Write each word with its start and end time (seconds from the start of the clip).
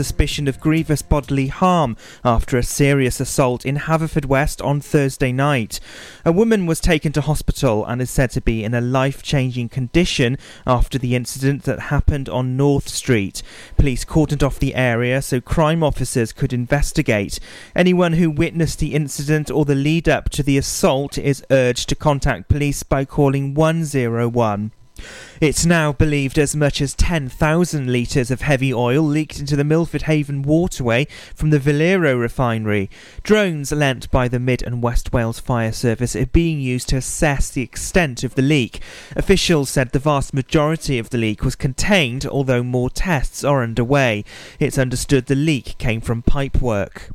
suspicion 0.00 0.48
of 0.48 0.58
grievous 0.60 1.02
bodily 1.02 1.48
harm 1.48 1.94
after 2.24 2.56
a 2.56 2.62
serious 2.62 3.20
assault 3.20 3.66
in 3.66 3.76
Haverfordwest 3.76 4.64
on 4.64 4.80
Thursday 4.80 5.30
night. 5.30 5.78
A 6.24 6.32
woman 6.32 6.64
was 6.64 6.80
taken 6.80 7.12
to 7.12 7.20
hospital 7.20 7.84
and 7.84 8.00
is 8.00 8.10
said 8.10 8.30
to 8.30 8.40
be 8.40 8.64
in 8.64 8.72
a 8.72 8.80
life 8.80 9.22
changing 9.22 9.68
condition 9.68 10.38
after 10.66 10.98
the 10.98 11.14
incident 11.14 11.64
that 11.64 11.90
happened 11.94 12.30
on 12.30 12.56
North 12.56 12.88
Street. 12.88 13.42
Police 13.76 14.06
cordoned 14.06 14.42
off 14.42 14.58
the 14.58 14.74
area 14.74 15.20
so 15.20 15.38
crime 15.38 15.82
officers 15.82 16.32
could 16.32 16.54
investigate. 16.54 17.38
Anyone 17.76 18.14
who 18.14 18.30
witnessed 18.30 18.78
the 18.78 18.94
incident 18.94 19.50
or 19.50 19.66
the 19.66 19.74
lead 19.74 20.08
up 20.08 20.30
to 20.30 20.42
the 20.42 20.56
assault 20.56 21.18
is 21.18 21.44
urged 21.50 21.90
to 21.90 21.94
contact 21.94 22.48
police 22.48 22.82
by 22.82 23.04
calling 23.04 23.52
101. 23.52 24.72
It's 25.40 25.64
now 25.64 25.92
believed 25.92 26.38
as 26.38 26.54
much 26.54 26.80
as 26.80 26.94
10,000 26.94 27.90
litres 27.90 28.30
of 28.30 28.42
heavy 28.42 28.74
oil 28.74 29.02
leaked 29.02 29.40
into 29.40 29.56
the 29.56 29.64
Milford 29.64 30.02
Haven 30.02 30.42
waterway 30.42 31.06
from 31.34 31.50
the 31.50 31.58
Valero 31.58 32.14
refinery. 32.16 32.90
Drones 33.22 33.72
lent 33.72 34.10
by 34.10 34.28
the 34.28 34.38
Mid 34.38 34.62
and 34.62 34.82
West 34.82 35.12
Wales 35.12 35.40
Fire 35.40 35.72
Service 35.72 36.14
are 36.14 36.26
being 36.26 36.60
used 36.60 36.88
to 36.90 36.96
assess 36.96 37.50
the 37.50 37.62
extent 37.62 38.22
of 38.22 38.34
the 38.34 38.42
leak. 38.42 38.80
Officials 39.16 39.70
said 39.70 39.92
the 39.92 39.98
vast 39.98 40.34
majority 40.34 40.98
of 40.98 41.10
the 41.10 41.18
leak 41.18 41.42
was 41.42 41.56
contained, 41.56 42.26
although 42.26 42.62
more 42.62 42.90
tests 42.90 43.42
are 43.42 43.62
underway. 43.62 44.24
It's 44.58 44.78
understood 44.78 45.26
the 45.26 45.34
leak 45.34 45.76
came 45.78 46.00
from 46.00 46.22
pipework. 46.22 47.10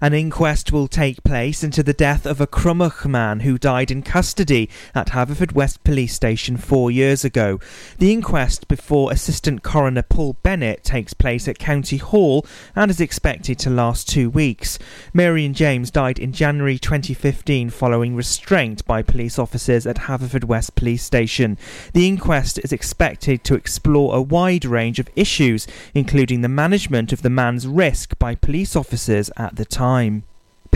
An 0.00 0.14
inquest 0.14 0.70
will 0.70 0.86
take 0.86 1.24
place 1.24 1.64
into 1.64 1.82
the 1.82 1.92
death 1.92 2.24
of 2.24 2.40
a 2.40 2.46
Crymych 2.46 3.04
man 3.04 3.40
who 3.40 3.58
died 3.58 3.90
in 3.90 4.02
custody 4.02 4.70
at 4.94 5.08
Haverfordwest 5.08 5.78
Police 5.82 6.14
Station 6.14 6.56
four 6.56 6.88
years 6.88 7.24
ago. 7.24 7.58
The 7.98 8.12
inquest 8.12 8.68
before 8.68 9.10
Assistant 9.10 9.64
Coroner 9.64 10.02
Paul 10.02 10.36
Bennett 10.44 10.84
takes 10.84 11.14
place 11.14 11.48
at 11.48 11.58
County 11.58 11.96
Hall 11.96 12.46
and 12.76 12.92
is 12.92 13.00
expected 13.00 13.58
to 13.58 13.70
last 13.70 14.08
two 14.08 14.30
weeks. 14.30 14.78
Marion 15.12 15.52
James 15.52 15.90
died 15.90 16.20
in 16.20 16.32
January 16.32 16.78
2015 16.78 17.68
following 17.70 18.14
restraint 18.14 18.86
by 18.86 19.02
police 19.02 19.36
officers 19.36 19.84
at 19.84 19.96
Haverfordwest 19.96 20.76
Police 20.76 21.02
Station. 21.02 21.58
The 21.92 22.06
inquest 22.06 22.60
is 22.62 22.72
expected 22.72 23.42
to 23.42 23.56
explore 23.56 24.14
a 24.14 24.22
wide 24.22 24.64
range 24.64 25.00
of 25.00 25.10
issues, 25.16 25.66
including 25.92 26.42
the 26.42 26.48
management 26.48 27.12
of 27.12 27.22
the 27.22 27.30
man's 27.30 27.66
risk 27.66 28.16
by 28.20 28.36
police 28.36 28.76
officers 28.76 29.28
at 29.36 29.56
the 29.56 29.64
time 29.64 29.87
time. 29.88 30.24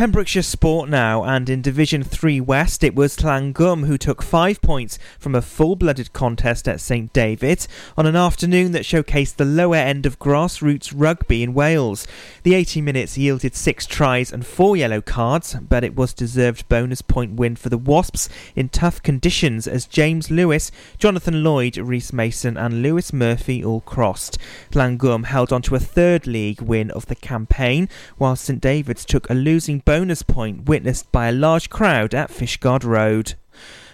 Pembrokeshire 0.02 0.42
Sport 0.42 0.88
now, 0.88 1.22
and 1.22 1.48
in 1.48 1.62
Division 1.62 2.02
3 2.02 2.40
West, 2.40 2.82
it 2.82 2.96
was 2.96 3.16
Llangwm 3.18 3.86
who 3.86 3.96
took 3.96 4.20
five 4.20 4.60
points 4.60 4.98
from 5.16 5.32
a 5.32 5.40
full 5.40 5.76
blooded 5.76 6.12
contest 6.12 6.66
at 6.66 6.80
St 6.80 7.12
David's 7.12 7.68
on 7.96 8.04
an 8.06 8.16
afternoon 8.16 8.72
that 8.72 8.82
showcased 8.82 9.36
the 9.36 9.44
lower 9.44 9.76
end 9.76 10.04
of 10.04 10.18
grassroots 10.18 10.92
rugby 10.92 11.44
in 11.44 11.54
Wales. 11.54 12.04
The 12.42 12.54
80 12.54 12.80
minutes 12.80 13.16
yielded 13.16 13.54
six 13.54 13.86
tries 13.86 14.32
and 14.32 14.44
four 14.44 14.76
yellow 14.76 15.00
cards, 15.00 15.54
but 15.54 15.84
it 15.84 15.94
was 15.94 16.12
deserved 16.12 16.68
bonus 16.68 17.00
point 17.00 17.34
win 17.34 17.54
for 17.54 17.68
the 17.68 17.78
Wasps 17.78 18.28
in 18.56 18.70
tough 18.70 19.00
conditions 19.04 19.68
as 19.68 19.86
James 19.86 20.32
Lewis, 20.32 20.72
Jonathan 20.98 21.44
Lloyd, 21.44 21.76
Reese 21.76 22.12
Mason, 22.12 22.56
and 22.56 22.82
Lewis 22.82 23.12
Murphy 23.12 23.64
all 23.64 23.82
crossed. 23.82 24.36
Llangwm 24.72 25.26
held 25.26 25.52
on 25.52 25.62
to 25.62 25.76
a 25.76 25.78
third 25.78 26.26
league 26.26 26.60
win 26.60 26.90
of 26.90 27.06
the 27.06 27.14
campaign, 27.14 27.88
while 28.18 28.34
St 28.34 28.60
David's 28.60 29.04
took 29.04 29.30
a 29.30 29.34
losing 29.34 29.78
bonus 29.78 29.91
point 30.26 30.66
witnessed 30.66 31.12
by 31.12 31.28
a 31.28 31.32
large 31.32 31.68
crowd 31.68 32.14
at 32.14 32.30
Fishguard 32.30 32.82
Road. 32.82 33.34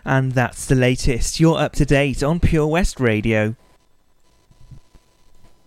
And 0.04 0.30
that's 0.32 0.64
the 0.64 0.76
latest. 0.76 1.40
You're 1.40 1.58
up 1.58 1.72
to 1.72 1.84
date 1.84 2.22
on 2.22 2.38
Pure 2.38 2.68
West 2.68 3.00
Radio. 3.00 3.56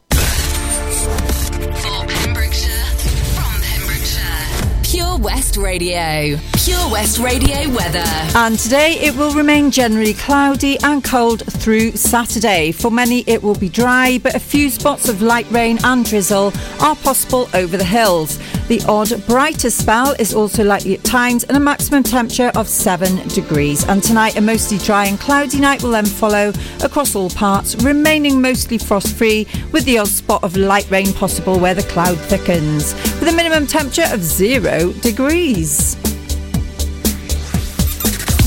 For 0.10 2.06
Pembrokeshire, 2.08 2.86
from 3.34 3.62
Pembrokeshire, 3.62 4.84
Pure 4.84 5.18
West 5.20 5.58
Radio. 5.58 6.38
Pure 6.54 6.90
West 6.92 7.20
Radio 7.20 7.70
weather. 7.76 8.06
And 8.36 8.58
today 8.58 9.00
it 9.02 9.16
will 9.16 9.34
remain 9.34 9.70
generally 9.70 10.14
cloudy 10.14 10.80
and 10.84 11.04
cold 11.04 11.44
through 11.46 11.92
Saturday. 11.92 12.72
For 12.72 12.90
many 12.90 13.26
it 13.28 13.44
will 13.44 13.56
be 13.56 13.68
dry, 13.70 14.18
but 14.18 14.34
a 14.34 14.40
few 14.40 14.70
spots 14.70 15.10
of 15.10 15.22
light 15.22 15.50
rain 15.52 15.78
and 15.84 16.06
drizzle 16.06 16.54
are 16.80 16.96
possible 16.96 17.50
over 17.54 17.76
the 17.76 17.84
hills. 17.84 18.40
The 18.72 18.82
odd 18.88 19.28
brighter 19.28 19.70
spell 19.70 20.16
is 20.18 20.34
also 20.34 20.64
likely 20.64 20.94
at 20.94 21.04
times 21.04 21.44
and 21.44 21.58
a 21.58 21.60
maximum 21.60 22.04
temperature 22.04 22.54
of 22.56 22.70
7 22.70 23.28
degrees. 23.28 23.84
And 23.90 24.02
tonight 24.02 24.38
a 24.38 24.42
mostly 24.42 24.78
dry 24.78 25.08
and 25.08 25.20
cloudy 25.20 25.60
night 25.60 25.84
will 25.84 25.92
then 25.92 26.06
follow 26.06 26.54
across 26.82 27.14
all 27.14 27.30
parts, 27.32 27.76
remaining 27.84 28.42
mostly 28.42 28.78
frost 28.78 29.14
free 29.18 29.46
with 29.74 29.84
the 29.84 29.98
odd 29.98 30.08
spot 30.08 30.42
of 30.42 30.56
light 30.56 30.90
rain 30.90 31.12
possible 31.12 31.60
where 31.60 31.76
the 31.76 31.84
cloud 31.84 32.18
thickens, 32.18 32.94
with 33.20 33.28
a 33.28 33.34
minimum 33.34 33.68
temperature 33.68 34.08
of 34.10 34.24
0 34.24 34.94
degrees. 35.02 35.96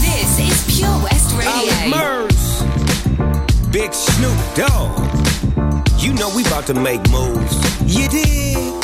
This 0.01 0.39
is 0.39 0.79
Pure 0.79 1.03
West 1.03 1.37
Radio. 1.37 1.99
Murs, 1.99 2.63
Big 3.71 3.93
Snoop 3.93 4.39
Dogg. 4.55 5.05
You 5.99 6.15
know 6.15 6.35
we 6.35 6.47
about 6.47 6.67
to 6.69 6.73
make 6.73 7.07
moves. 7.11 7.55
You 7.85 8.09
dig? 8.09 8.84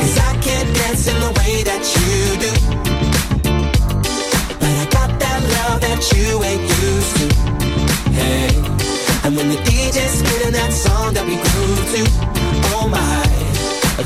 Cause 0.00 0.16
I 0.18 0.32
can't 0.40 0.74
dance 0.76 1.06
in 1.08 1.18
the 1.20 1.32
way 1.38 1.62
that 1.68 1.82
you 1.94 2.12
do. 2.40 2.52
But 4.60 4.72
I 4.82 4.86
got 4.96 5.10
that 5.20 5.40
love 5.56 5.80
that 5.84 6.00
you 6.16 6.42
ain't 6.42 6.64
used 6.88 7.12
to. 7.20 7.26
Hey. 8.16 8.48
And 9.24 9.36
when 9.36 9.48
the 9.50 9.60
DJ's 9.68 10.12
spinning 10.20 10.54
that 10.54 10.72
song 10.72 11.12
that 11.12 11.26
we 11.28 11.36
grew 11.36 11.74
to, 11.92 12.00
oh 12.72 12.88
my, 12.88 13.30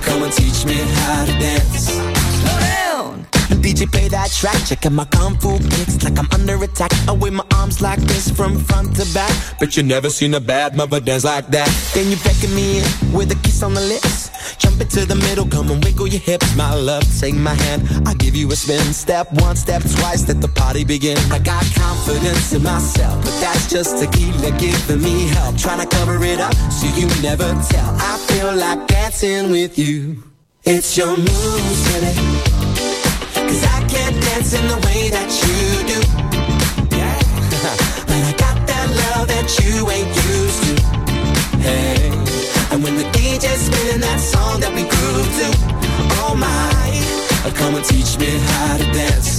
come 0.03 0.25
and 0.25 0.33
teach 0.33 0.67
me 0.67 0.75
how 0.75 1.25
to 1.25 1.33
dance. 1.39 1.87
Slow 1.87 2.59
down. 2.59 3.27
DJ 3.63 3.91
play 3.91 4.09
that 4.09 4.33
track, 4.33 4.59
checking 4.67 4.95
my 4.95 5.05
kung 5.05 5.39
fu 5.39 5.59
kicks 5.59 6.03
like 6.03 6.19
I'm 6.19 6.29
under 6.33 6.63
attack. 6.63 6.91
I 7.09 7.13
wave 7.13 7.35
my 7.35 7.47
arms 7.55 7.81
like 7.81 8.01
this 8.01 8.31
from 8.31 8.59
front 8.59 8.97
to 8.97 9.07
back. 9.15 9.33
Bet 9.61 9.77
you 9.77 9.85
never 9.85 10.11
seen 10.11 10.35
a 10.35 10.41
bad 10.41 10.77
mother 10.77 10.99
dance 10.99 11.25
like 11.25 11.47
that. 11.49 11.71
Then 11.95 12.11
you 12.11 12.17
beckon 12.25 12.53
me 12.53 12.79
in 12.79 13.13
with 13.13 13.31
a 13.31 13.37
kiss 13.45 13.63
on 13.63 13.75
the 13.75 13.81
lips. 13.81 14.24
Jump 14.59 14.81
into 14.81 15.05
the 15.07 15.15
middle, 15.15 15.47
come 15.47 15.71
and 15.71 15.83
wiggle 15.85 16.09
your 16.09 16.21
hips, 16.21 16.55
my 16.57 16.75
love. 16.75 17.05
Take 17.21 17.35
my 17.35 17.55
hand, 17.55 17.89
I'll 18.07 18.15
give 18.15 18.35
you 18.35 18.51
a 18.51 18.57
spin. 18.57 18.93
Step 18.93 19.33
one, 19.33 19.57
step 19.57 19.83
twice, 19.83 20.27
let 20.29 20.41
the 20.41 20.49
party 20.49 20.85
begin. 20.85 21.19
I 21.33 21.39
got 21.39 21.65
confidence 21.75 22.53
in 22.53 22.63
myself, 22.63 23.25
but 23.25 23.37
that's 23.41 23.71
just 23.71 23.99
tequila 23.99 24.51
giving 24.59 25.03
me 25.03 25.29
help. 25.29 25.57
Trying 25.57 25.81
to 25.81 25.97
cover 25.97 26.23
it 26.25 26.41
up 26.41 26.55
so 26.71 26.87
you 26.97 27.07
never 27.23 27.49
tell. 27.69 27.91
I 27.99 28.19
feel 28.29 28.55
like 28.55 28.87
dancing 28.87 29.51
with 29.51 29.79
you. 29.79 30.23
It's 30.65 30.97
your 30.97 31.17
moves, 31.17 31.81
baby. 31.93 32.15
Cause 33.35 33.65
I 33.65 33.87
can't 33.87 34.17
dance 34.25 34.55
in 34.55 34.67
the 34.67 34.79
way 34.87 35.11
that 35.11 35.29
you 35.45 35.59
do. 35.93 36.01
Yeah. 36.97 37.19
but 38.09 38.21
I 38.29 38.33
got 38.39 38.67
that 38.67 38.89
love 38.89 39.29
that 39.29 39.49
you 39.61 39.91
ain't 39.91 40.24
when 42.85 42.97
the 42.97 43.05
DJ's 43.17 43.67
spinning 43.67 44.01
that 44.01 44.21
song 44.21 44.61
that 44.61 44.73
we 44.77 44.83
grew 44.83 45.21
to, 45.41 45.47
oh 46.21 46.37
my, 46.37 47.51
come 47.57 47.75
and 47.75 47.85
teach 47.85 48.19
me 48.19 48.29
how 48.29 48.77
to 48.77 48.85
dance. 48.93 49.39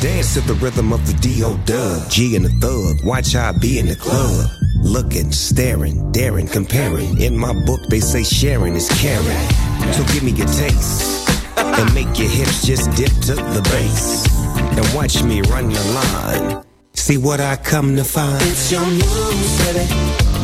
Dance 0.00 0.34
to 0.34 0.40
the 0.40 0.54
rhythm 0.54 0.92
of 0.92 1.06
the 1.06 1.12
D.O. 1.20 1.56
Dub. 1.66 2.10
G 2.10 2.34
and 2.34 2.44
the 2.46 2.54
thug. 2.64 3.04
Watch 3.04 3.34
how 3.34 3.50
I 3.50 3.52
be 3.52 3.78
in 3.78 3.86
the 3.86 3.96
club. 3.96 4.50
Looking, 4.80 5.32
staring, 5.32 6.10
daring, 6.12 6.46
comparing. 6.46 7.20
In 7.20 7.36
my 7.36 7.52
book, 7.66 7.80
they 7.90 8.00
say 8.00 8.22
sharing 8.22 8.74
is 8.74 8.88
caring. 9.00 9.48
So 9.92 10.02
give 10.12 10.22
me 10.22 10.32
your 10.32 10.48
taste. 10.48 11.28
And 11.58 11.92
make 11.94 12.18
your 12.18 12.28
hips 12.28 12.66
just 12.66 12.90
dip 12.96 13.12
to 13.28 13.34
the 13.34 13.62
bass. 13.70 14.26
And 14.56 14.94
watch 14.94 15.22
me 15.22 15.42
run 15.42 15.68
the 15.68 15.84
line. 15.92 16.64
See 16.94 17.18
what 17.18 17.40
I 17.40 17.56
come 17.56 17.96
to 17.96 18.04
find. 18.04 18.40
It's 18.42 18.72
your 18.72 18.86
moves, 18.86 19.64
baby. 19.64 19.84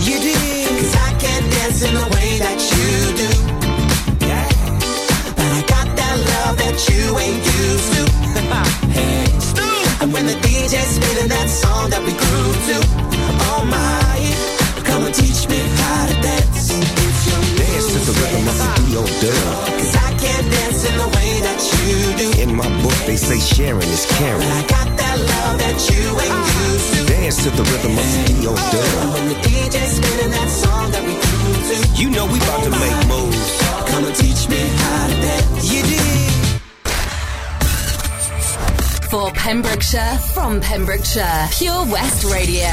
You 0.04 0.20
did. 0.20 1.11
Can't 1.22 1.46
dance 1.54 1.82
in 1.82 1.94
the 1.94 2.06
way 2.14 2.38
that 2.44 2.58
you 2.72 2.90
do. 3.22 3.30
Yeah. 4.26 4.48
But 5.36 5.48
I 5.58 5.62
got 5.74 5.86
that 5.98 6.16
love 6.32 6.54
that 6.62 6.76
you 6.90 7.02
ain't 7.24 7.42
used 7.62 7.88
to. 7.96 8.02
hey. 8.96 9.26
And 10.02 10.12
when 10.12 10.26
the 10.26 10.34
DJ's 10.44 10.96
spinning 10.96 11.28
that 11.28 11.48
song 11.48 11.90
that 11.90 12.02
we 12.02 12.12
grew 12.12 12.50
to, 12.68 12.76
oh 13.48 13.62
my, 13.70 14.82
come 14.82 15.04
and 15.06 15.14
teach 15.14 15.48
me 15.48 15.58
how 15.78 16.06
to 16.06 16.14
dance. 16.26 16.70
It's 16.74 17.22
your 17.28 17.40
Dance 17.58 17.86
to 17.94 17.98
the 18.02 18.14
rhythm 18.20 18.72
dub. 19.22 19.66
Cause 19.78 19.96
I 19.96 20.11
can't 20.22 20.46
dance 20.50 20.84
in 20.86 20.94
the 21.02 21.08
way 21.16 21.30
that 21.46 21.60
you 21.74 21.98
do. 22.22 22.28
In 22.42 22.54
my 22.54 22.68
book, 22.82 22.94
they 23.06 23.16
say 23.16 23.38
sharing 23.38 23.90
is 23.90 24.06
caring. 24.18 24.46
I 24.46 24.62
got 24.70 24.88
that 25.02 25.16
love 25.18 25.54
that 25.58 25.78
you 25.90 26.02
ain't 26.22 26.30
uh-huh. 26.30 26.70
used 26.70 26.88
to. 26.94 27.00
Dance 27.10 27.36
to 27.44 27.50
the 27.50 27.64
rhythm 27.70 27.98
of 27.98 28.06
the 28.14 28.20
D.O. 28.30 28.54
dub. 28.54 29.14
When 29.14 29.24
oh, 29.26 29.34
the 29.34 29.38
DJ's 29.46 29.92
spinning 29.98 30.32
that 30.38 30.50
song 30.62 30.86
that 30.94 31.02
we 31.02 31.14
grew 31.24 31.54
to. 31.68 31.76
You 32.00 32.08
know 32.14 32.26
we 32.30 32.38
about 32.38 32.62
to 32.66 32.70
oh, 32.70 32.84
make 32.84 32.98
moves. 33.10 33.50
Come 33.90 34.04
and 34.06 34.14
teach 34.14 34.42
me 34.48 34.62
how 34.82 35.06
to 35.10 35.16
dance. 35.26 35.66
You 35.72 35.82
dig? 35.90 36.30
For 39.10 39.30
Pembrokeshire, 39.32 40.18
from 40.32 40.60
Pembrokeshire, 40.60 41.48
Pure 41.52 41.84
West 41.92 42.24
Radio. 42.32 42.72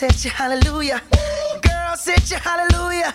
Girls 0.00 0.14
hit 0.14 0.24
you, 0.24 0.30
hallelujah. 0.30 1.02
Girls 1.60 2.06
hit 2.06 2.30
you, 2.30 2.38
hallelujah. 2.38 3.14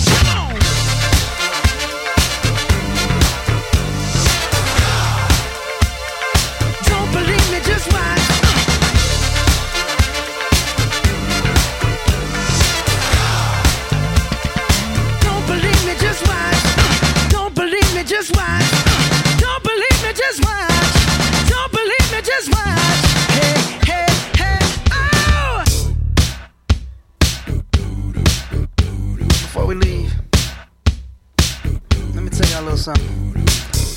Little 32.71 32.77
something. 32.77 33.35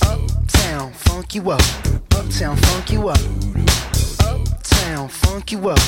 Uptown, 0.03 0.93
funk 0.93 1.35
you 1.35 1.51
up. 1.51 1.61
Uptown, 2.13 2.57
funk 2.57 2.91
you 2.91 3.09
up. 3.09 3.19
Uptown, 4.21 5.09
funk 5.09 5.53
you 5.53 5.69
up. 5.69 5.79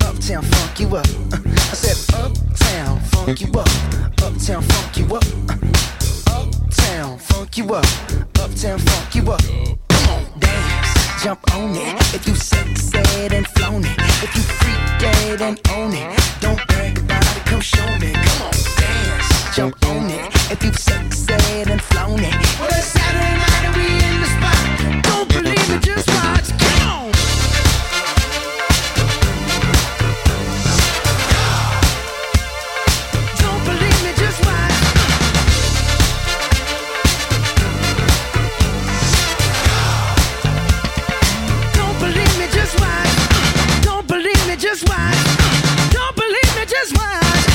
Uptown, 0.00 0.42
funk 0.42 0.80
you 0.80 0.96
up. 0.96 1.06
I 1.34 1.74
said, 1.74 2.14
Uptown, 2.14 3.00
funk 3.00 3.40
you 3.40 3.48
up. 3.52 3.68
Uptown, 4.22 4.62
funk 4.62 4.96
you 4.96 5.16
up. 5.16 5.24
Uptown, 6.28 7.18
funk 7.18 7.58
you 7.58 7.74
up. 7.74 7.84
Uptown, 8.38 8.78
funk 8.78 9.14
you 9.14 9.32
up. 9.32 9.42
Come 9.88 10.08
on, 10.10 10.38
dance, 10.38 11.24
jump 11.24 11.54
on 11.54 11.74
it. 11.74 12.14
If 12.14 12.28
you 12.28 12.34
sexed 12.34 12.94
and 12.94 13.46
flown 13.48 13.84
it. 13.84 13.98
If 14.22 14.36
you 14.36 14.42
freak 14.42 15.00
dead 15.00 15.42
and 15.42 15.60
own 15.70 15.92
it. 15.92 16.20
Don't 16.40 16.64
brag 16.68 16.98
about 16.98 17.36
it, 17.36 17.44
come 17.44 17.60
show 17.60 17.86
me. 17.98 18.12
Come 18.12 18.42
on, 18.42 18.52
dance, 18.78 19.56
jump 19.56 19.86
on 19.86 20.10
it. 20.10 20.35
If 20.48 20.62
you 20.62 20.72
sexed 20.72 21.28
and 21.28 21.82
flown 21.82 22.20
it. 22.20 22.32
Well, 22.60 22.68
it's 22.70 22.86
Saturday 22.86 23.34
night 23.34 23.64
and 23.66 23.74
we 23.74 23.82
in 23.98 24.20
the 24.20 24.28
spot. 24.36 25.02
Don't 25.02 25.28
believe 25.28 25.70
it, 25.74 25.82
just 25.82 26.06
watch. 26.08 26.50
Come 26.56 26.82
on. 26.86 27.10
Don't 33.42 33.64
believe 33.66 34.00
me, 34.06 34.12
just 34.16 34.40
watch. 34.46 34.76
Don't 41.74 41.98
believe 41.98 42.38
me, 42.38 42.46
just 42.46 42.78
watch. 42.78 43.10
Don't 43.82 44.06
believe 44.06 44.46
me, 44.48 44.56
just 44.56 44.88
watch. 44.88 45.18
Don't 45.90 46.14
believe 46.14 46.54
me, 46.56 46.64
just 46.66 46.92
watch. 46.96 47.46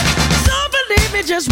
Don't 0.45 0.71
believe 0.75 1.13
me, 1.13 1.23
just 1.23 1.50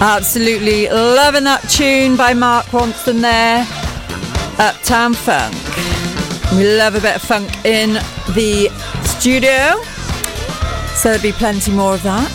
Absolutely 0.00 0.88
loving 0.88 1.42
that 1.42 1.68
tune 1.68 2.16
by 2.16 2.32
Mark 2.32 2.66
Ronson 2.66 3.20
there. 3.20 3.66
Uptown 4.60 5.12
Funk. 5.12 5.52
We 6.52 6.76
love 6.76 6.94
a 6.94 7.00
bit 7.00 7.16
of 7.16 7.22
funk 7.22 7.50
in 7.64 7.94
the 8.34 8.68
studio. 9.02 9.82
So 10.94 11.08
there'll 11.08 11.20
be 11.20 11.32
plenty 11.32 11.72
more 11.72 11.94
of 11.94 12.02
that. 12.04 12.30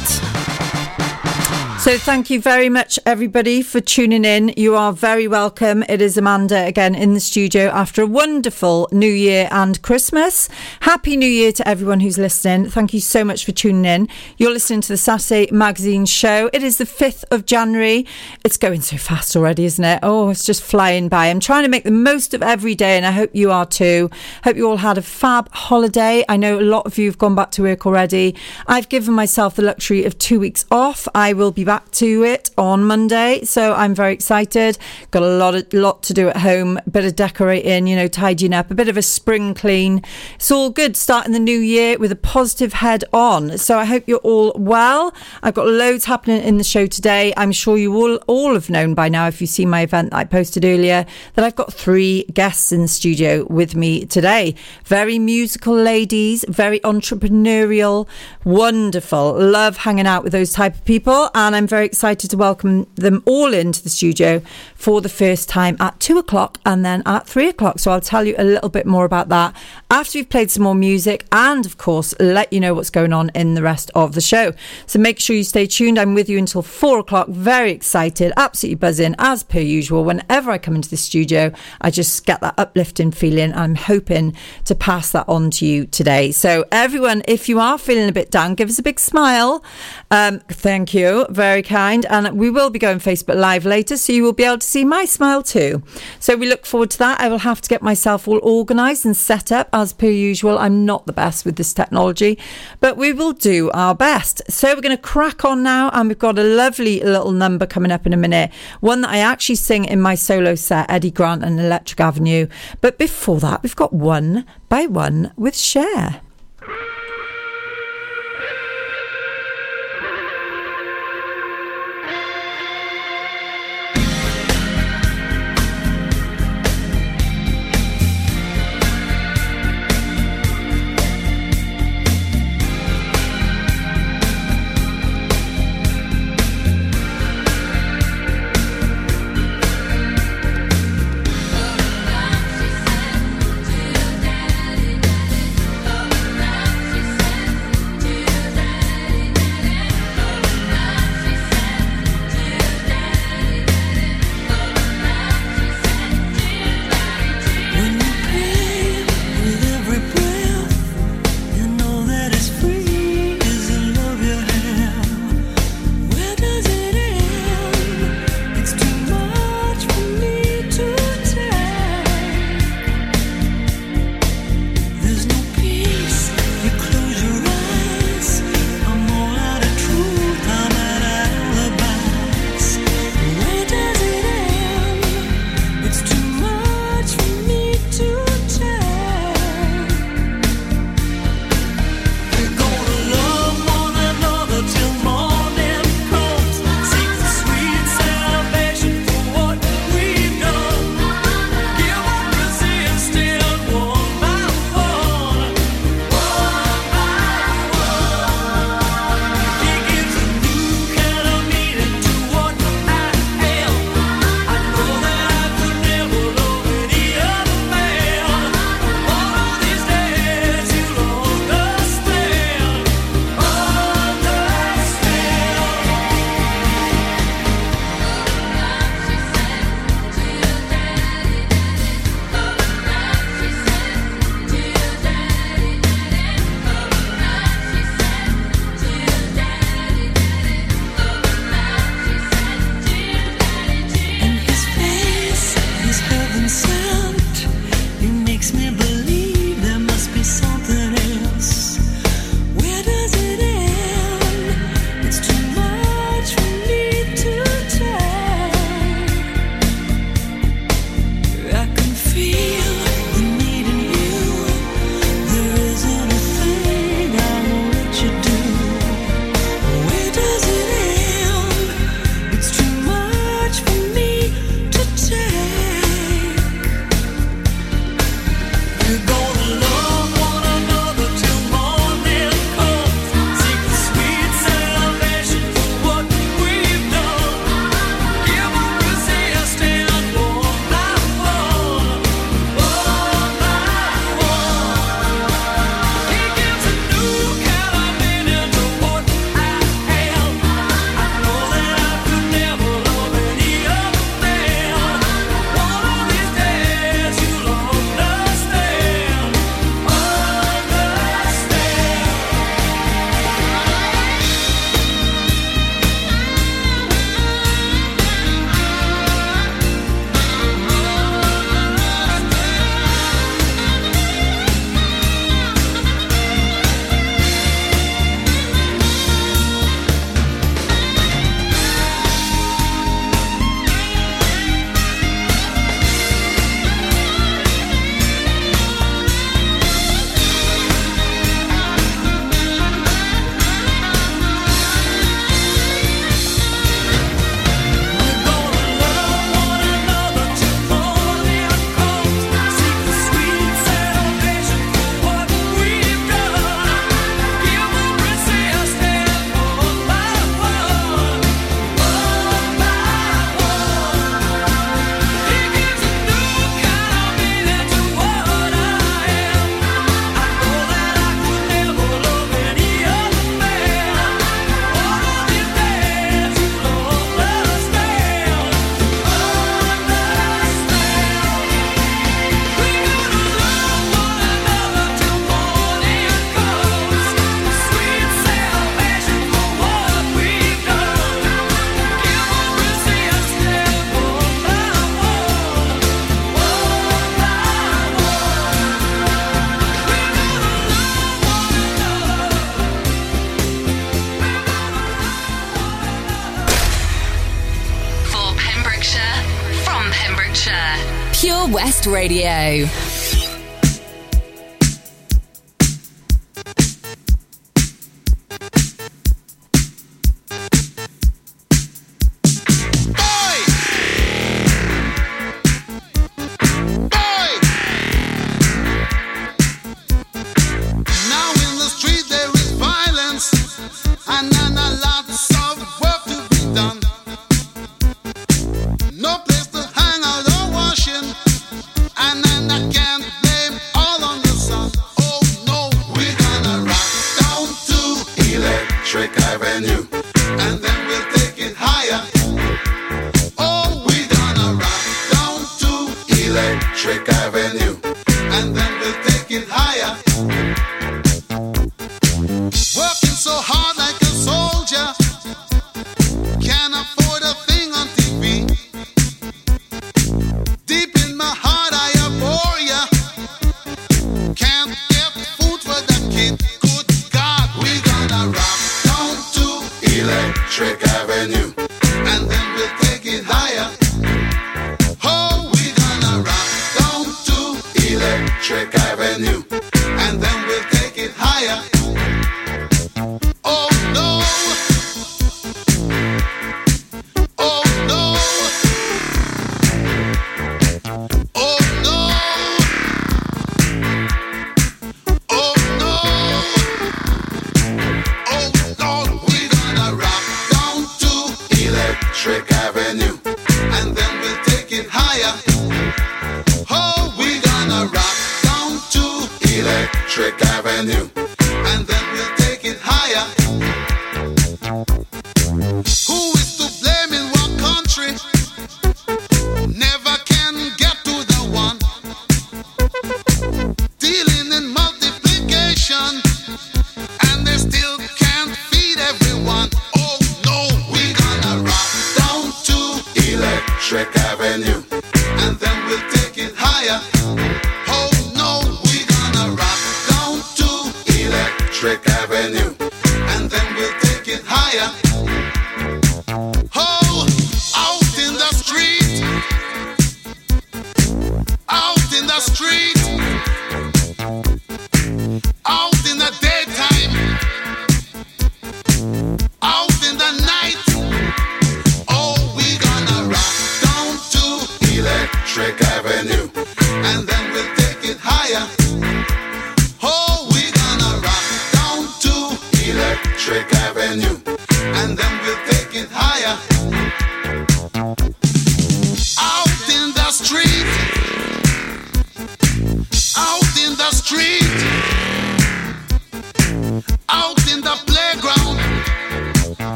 So 1.84 1.98
thank 1.98 2.30
you 2.30 2.40
very 2.40 2.70
much, 2.70 2.98
everybody, 3.06 3.62
for 3.62 3.82
tuning 3.82 4.24
in. 4.24 4.54
You 4.56 4.74
are 4.74 4.94
very 4.94 5.28
welcome. 5.28 5.84
It 5.90 6.02
is 6.02 6.18
Amanda 6.18 6.66
again 6.66 6.96
in 6.96 7.14
the 7.14 7.20
studio 7.20 7.68
after 7.68 8.04
a 8.04 8.08
wonderful 8.08 8.88
New 8.94 9.12
Year 9.12 9.50
and 9.52 9.82
Christmas. 9.82 10.48
Happy 10.80 11.18
New 11.18 11.28
Year 11.28 11.52
to 11.52 11.68
everyone 11.68 12.00
who's 12.00 12.18
listening. 12.18 12.70
Thank 12.70 12.94
you 12.94 13.02
so 13.02 13.26
much 13.26 13.44
for 13.44 13.52
tuning 13.52 13.84
in. 13.84 14.08
You're 14.38 14.54
listening 14.54 14.80
to 14.80 14.88
the 14.88 14.98
Saturday 14.98 15.52
Magazine 15.52 16.06
show. 16.06 16.50
It 16.54 16.64
is 16.64 16.78
the 16.78 16.86
5th 16.86 17.26
of 17.32 17.46
January. 17.46 18.08
It's 18.46 18.56
going 18.56 18.80
so 18.80 18.96
fast 18.96 19.36
already, 19.36 19.66
isn't 19.66 19.84
it? 19.84 20.00
Oh, 20.04 20.30
it's 20.30 20.46
just 20.46 20.64
flying 20.64 21.10
by. 21.10 21.26
I'm 21.26 21.42
trying 21.42 21.64
to 21.64 21.70
make 21.70 21.84
the 21.84 21.92
most 21.92 22.34
of 22.34 22.42
every 22.42 22.76
day, 22.76 22.96
and 22.96 23.06
I 23.06 23.12
hope 23.12 23.32
you 23.34 23.52
are 23.52 23.66
too. 23.66 24.10
Hope 24.46 24.56
you 24.56 24.70
all 24.70 24.78
had 24.78 24.98
a 24.98 25.02
fab 25.02 25.50
holiday. 25.52 26.24
I 26.30 26.38
know 26.38 26.58
a 26.58 26.62
lot 26.62 26.86
of 26.86 26.98
you 26.98 27.08
have 27.08 27.18
gone 27.18 27.36
back 27.36 27.52
to 27.52 27.64
work 27.64 27.86
already. 27.86 28.38
I've 28.68 28.88
given 28.88 29.14
myself 29.14 29.58
the 29.58 29.64
luxury 29.64 30.06
of 30.06 30.18
two 30.18 30.40
weeks 30.40 30.64
off. 30.72 31.10
I 31.14 31.34
will 31.34 31.52
be 31.52 31.66
back 31.66 31.73
back 31.74 31.90
to 31.90 32.22
it 32.22 32.52
on 32.56 32.84
Monday, 32.84 33.44
so 33.44 33.74
I'm 33.74 33.96
very 33.96 34.14
excited. 34.14 34.78
Got 35.10 35.24
a 35.24 35.38
lot 35.38 35.56
of, 35.56 35.74
lot 35.74 36.04
to 36.04 36.14
do 36.14 36.30
at 36.30 36.38
home, 36.38 36.80
bit 36.92 37.04
of 37.04 37.16
decorating, 37.16 37.88
you 37.88 37.96
know, 37.96 38.08
tidying 38.08 38.54
up, 38.54 38.70
a 38.70 38.76
bit 38.76 38.90
of 38.90 38.96
a 38.96 39.02
spring 39.02 39.56
clean. 39.56 40.04
It's 40.36 40.52
all 40.52 40.70
good 40.70 40.96
starting 40.96 41.34
the 41.34 41.40
new 41.40 41.58
year 41.58 41.98
with 41.98 42.12
a 42.12 42.16
positive 42.16 42.74
head 42.74 43.06
on. 43.12 43.58
So 43.58 43.80
I 43.80 43.86
hope 43.86 44.04
you're 44.06 44.20
all 44.20 44.54
well. 44.56 45.16
I've 45.42 45.56
got 45.56 45.66
loads 45.66 46.06
happening 46.06 46.44
in 46.44 46.60
the 46.60 46.64
show 46.64 46.86
today. 46.86 47.34
I'm 47.38 47.52
sure 47.52 47.76
you 47.76 47.96
all 47.96 48.18
all 48.28 48.54
have 48.54 48.70
known 48.70 48.94
by 48.94 49.10
now 49.10 49.28
if 49.28 49.42
you 49.42 49.48
see 49.48 49.66
my 49.66 49.82
event 49.82 50.12
that 50.12 50.18
I 50.18 50.26
posted 50.26 50.66
earlier 50.66 51.08
that 51.34 51.44
I've 51.44 51.56
got 51.56 51.74
three 51.74 52.26
guests 52.26 52.72
in 52.72 52.84
the 52.84 52.88
studio 52.88 53.48
with 53.50 53.76
me 53.76 54.06
today. 54.06 54.54
Very 54.86 55.18
musical 55.18 55.74
ladies, 55.74 56.46
very 56.48 56.82
entrepreneurial, 56.82 58.08
wonderful. 58.44 59.34
Love 59.40 59.78
hanging 59.78 60.06
out 60.06 60.22
with 60.24 60.34
those 60.34 60.54
type 60.54 60.76
of 60.76 60.86
people 60.86 61.32
and 61.34 61.56
I'm 61.56 61.63
I'm 61.64 61.68
very 61.68 61.86
excited 61.86 62.30
to 62.32 62.36
welcome 62.36 62.88
them 62.96 63.24
all 63.26 63.54
into 63.54 63.82
the 63.82 63.88
studio 63.88 64.42
for 64.76 65.00
the 65.00 65.08
first 65.08 65.48
time 65.48 65.78
at 65.80 65.98
two 66.02 66.18
o'clock 66.18 66.58
and 66.66 66.84
then 66.84 67.02
at 67.06 67.26
three 67.26 67.48
o'clock. 67.48 67.80
So 67.80 67.90
I'll 67.90 68.02
tell 68.02 68.28
you 68.28 68.36
a 68.38 68.44
little 68.44 68.68
bit 68.68 68.86
more 68.86 69.06
about 69.06 69.30
that 69.30 69.56
after 69.90 70.18
we've 70.18 70.28
played 70.28 70.52
some 70.52 70.64
more 70.64 70.76
music 70.76 71.26
and, 71.32 71.66
of 71.66 71.78
course, 71.78 72.14
let 72.20 72.52
you 72.52 72.60
know 72.60 72.74
what's 72.74 72.90
going 72.90 73.14
on 73.14 73.30
in 73.36 73.54
the 73.54 73.62
rest 73.62 73.92
of 73.96 74.14
the 74.14 74.20
show. 74.20 74.52
So 74.88 75.00
make 75.00 75.20
sure 75.20 75.36
you 75.36 75.46
stay 75.46 75.66
tuned. 75.66 75.98
I'm 75.98 76.16
with 76.16 76.28
you 76.28 76.38
until 76.38 76.64
four 76.64 77.00
o'clock. 77.00 77.30
Very 77.30 77.72
excited, 77.72 78.34
absolutely 78.36 78.76
buzzing 78.76 79.16
as 79.20 79.44
per 79.44 79.60
usual. 79.60 80.04
Whenever 80.04 80.52
I 80.52 80.58
come 80.58 80.76
into 80.76 80.90
the 80.90 80.98
studio, 80.98 81.54
I 81.80 81.92
just 81.92 82.26
get 82.26 82.42
that 82.42 82.56
uplifting 82.58 83.12
feeling. 83.12 83.54
I'm 83.54 83.76
hoping 83.76 84.36
to 84.66 84.76
pass 84.76 85.12
that 85.12 85.30
on 85.30 85.52
to 85.52 85.66
you 85.66 85.86
today. 85.86 86.32
So, 86.32 86.66
everyone, 86.74 87.22
if 87.26 87.48
you 87.48 87.60
are 87.60 87.78
feeling 87.78 88.10
a 88.10 88.12
bit 88.12 88.32
down, 88.32 88.56
give 88.56 88.68
us 88.68 88.80
a 88.80 88.84
big 88.84 89.00
smile. 89.00 89.64
Um, 90.12 90.40
thank 90.50 90.94
you. 90.94 91.28
Very 91.30 91.53
very 91.54 91.62
kind. 91.62 92.06
And 92.08 92.36
we 92.36 92.50
will 92.50 92.72
be 92.72 92.80
going 92.80 92.98
Facebook 92.98 93.36
Live 93.36 93.64
later, 93.66 93.96
so 93.96 94.12
you 94.12 94.24
will 94.24 94.34
be 94.34 94.44
able 94.44 94.58
to 94.58 94.66
see 94.66 94.84
my 94.84 95.06
smile 95.06 95.44
too. 95.44 95.84
So 96.20 96.36
we 96.36 96.50
look 96.50 96.66
forward 96.66 96.90
to 96.92 96.98
that. 97.00 97.22
I 97.22 97.30
will 97.30 97.46
have 97.50 97.62
to 97.62 97.70
get 97.70 97.84
myself 97.84 98.28
all 98.28 98.40
organised 98.40 99.06
and 99.06 99.16
set 99.16 99.52
up 99.52 99.70
as 99.72 99.94
per 99.94 100.08
usual. 100.08 100.58
I'm 100.58 100.84
not 100.84 101.06
the 101.06 101.14
best 101.14 101.46
with 101.46 101.58
this 101.58 101.72
technology, 101.72 102.40
but 102.80 102.98
we 102.98 103.14
will 103.14 103.34
do 103.34 103.70
our 103.72 103.94
best. 103.94 104.42
So 104.50 104.74
we're 104.74 104.82
going 104.82 104.98
to 104.98 105.10
crack 105.14 105.46
on 105.46 105.62
now, 105.62 105.92
and 105.94 106.10
we've 106.10 106.18
got 106.18 106.40
a 106.40 106.44
lovely 106.44 107.02
little 107.02 107.32
number 107.32 107.68
coming 107.68 107.92
up 107.92 108.08
in 108.08 108.14
a 108.14 108.18
minute. 108.18 108.50
One 108.80 109.02
that 109.02 109.12
I 109.12 109.20
actually 109.20 109.56
sing 109.56 109.86
in 109.86 110.02
my 110.02 110.16
solo 110.16 110.56
set, 110.56 110.90
Eddie 110.90 111.12
Grant 111.12 111.44
and 111.44 111.60
Electric 111.60 112.00
Avenue. 112.00 112.48
But 112.82 112.98
before 112.98 113.40
that, 113.42 113.62
we've 113.62 113.76
got 113.76 113.94
one 113.94 114.46
by 114.70 114.88
one 114.88 115.32
with 115.38 115.56
Cher. 115.56 116.22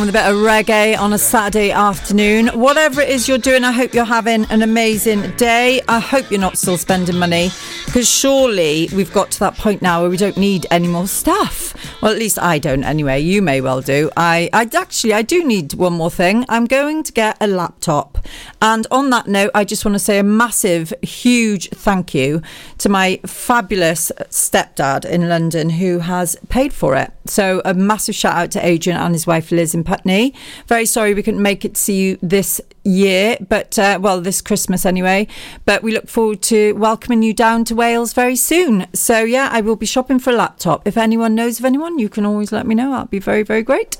Wrong 0.00 0.06
with 0.06 0.16
a 0.16 0.18
bit 0.18 0.30
of 0.30 0.36
reggae 0.36 0.98
on 0.98 1.12
a 1.12 1.18
Saturday 1.18 1.72
afternoon. 1.72 2.46
Whatever 2.58 3.02
it 3.02 3.10
is 3.10 3.28
you're 3.28 3.36
doing, 3.36 3.64
I 3.64 3.72
hope 3.72 3.92
you're 3.92 4.06
having 4.06 4.46
an 4.46 4.62
amazing 4.62 5.32
day. 5.36 5.82
I 5.88 5.98
hope 5.98 6.30
you're 6.30 6.40
not 6.40 6.56
still 6.56 6.78
spending 6.78 7.18
money 7.18 7.50
because 7.84 8.08
surely 8.08 8.88
we've 8.94 9.12
got 9.12 9.30
to 9.32 9.40
that 9.40 9.58
point 9.58 9.82
now 9.82 10.00
where 10.00 10.08
we 10.08 10.16
don't 10.16 10.38
need 10.38 10.64
any 10.70 10.88
more 10.88 11.06
stuff. 11.06 11.69
Well, 12.00 12.12
at 12.12 12.18
least 12.18 12.38
I 12.38 12.58
don't 12.58 12.82
anyway. 12.82 13.20
You 13.20 13.42
may 13.42 13.60
well 13.60 13.82
do. 13.82 14.10
I, 14.16 14.48
I 14.54 14.68
actually, 14.74 15.12
I 15.12 15.20
do 15.20 15.44
need 15.44 15.74
one 15.74 15.92
more 15.92 16.10
thing. 16.10 16.46
I'm 16.48 16.64
going 16.64 17.02
to 17.02 17.12
get 17.12 17.36
a 17.40 17.46
laptop. 17.46 18.16
And 18.62 18.86
on 18.90 19.10
that 19.10 19.26
note, 19.26 19.50
I 19.54 19.64
just 19.64 19.84
want 19.84 19.96
to 19.96 19.98
say 19.98 20.18
a 20.18 20.22
massive, 20.22 20.94
huge 21.02 21.68
thank 21.70 22.14
you 22.14 22.40
to 22.78 22.88
my 22.88 23.20
fabulous 23.26 24.10
stepdad 24.30 25.04
in 25.04 25.28
London 25.28 25.68
who 25.68 25.98
has 25.98 26.36
paid 26.48 26.72
for 26.72 26.96
it. 26.96 27.12
So 27.26 27.60
a 27.66 27.74
massive 27.74 28.14
shout 28.14 28.34
out 28.34 28.50
to 28.52 28.66
Adrian 28.66 28.98
and 28.98 29.14
his 29.14 29.26
wife 29.26 29.50
Liz 29.50 29.74
in 29.74 29.84
Putney. 29.84 30.34
Very 30.66 30.86
sorry 30.86 31.12
we 31.12 31.22
couldn't 31.22 31.42
make 31.42 31.66
it 31.66 31.74
to 31.74 31.80
see 31.80 32.00
you 32.00 32.18
this 32.22 32.62
year, 32.84 33.36
but 33.48 33.78
uh, 33.78 33.98
well, 34.00 34.20
this 34.20 34.40
Christmas 34.40 34.86
anyway. 34.86 35.26
But 35.64 35.82
we 35.82 35.92
look 35.92 36.08
forward 36.08 36.42
to 36.42 36.72
welcoming 36.72 37.22
you 37.22 37.32
down 37.32 37.64
to 37.66 37.74
Wales 37.74 38.12
very 38.12 38.36
soon. 38.36 38.86
So 38.94 39.20
yeah, 39.20 39.48
I 39.52 39.60
will 39.60 39.76
be 39.76 39.86
shopping 39.86 40.18
for 40.18 40.30
a 40.30 40.36
laptop. 40.36 40.86
If 40.86 40.96
anyone 40.96 41.34
knows 41.34 41.58
of 41.58 41.64
anyone, 41.64 41.98
you 41.98 42.08
can 42.08 42.24
always 42.24 42.52
let 42.52 42.66
me 42.66 42.74
know. 42.74 42.90
That'd 42.90 43.10
be 43.10 43.18
very, 43.18 43.42
very 43.42 43.62
great. 43.62 43.96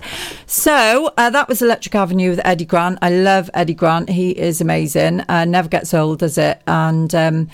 So 0.47 1.13
uh, 1.17 1.31
that 1.31 1.49
was 1.49 1.63
Electric 1.63 1.95
Avenue 1.95 2.31
with 2.31 2.41
Eddie 2.45 2.65
Grant. 2.65 2.99
I 3.03 3.11
love 3.11 3.51
Eddie 3.55 3.75
Grant. 3.75 4.11
He 4.11 4.31
is 4.31 4.61
amazing. 4.61 5.21
Uh, 5.29 5.45
never 5.45 5.69
gets 5.69 5.95
old, 5.95 6.21
does 6.21 6.39
it? 6.39 6.63
And 6.67 7.15
um, 7.15 7.49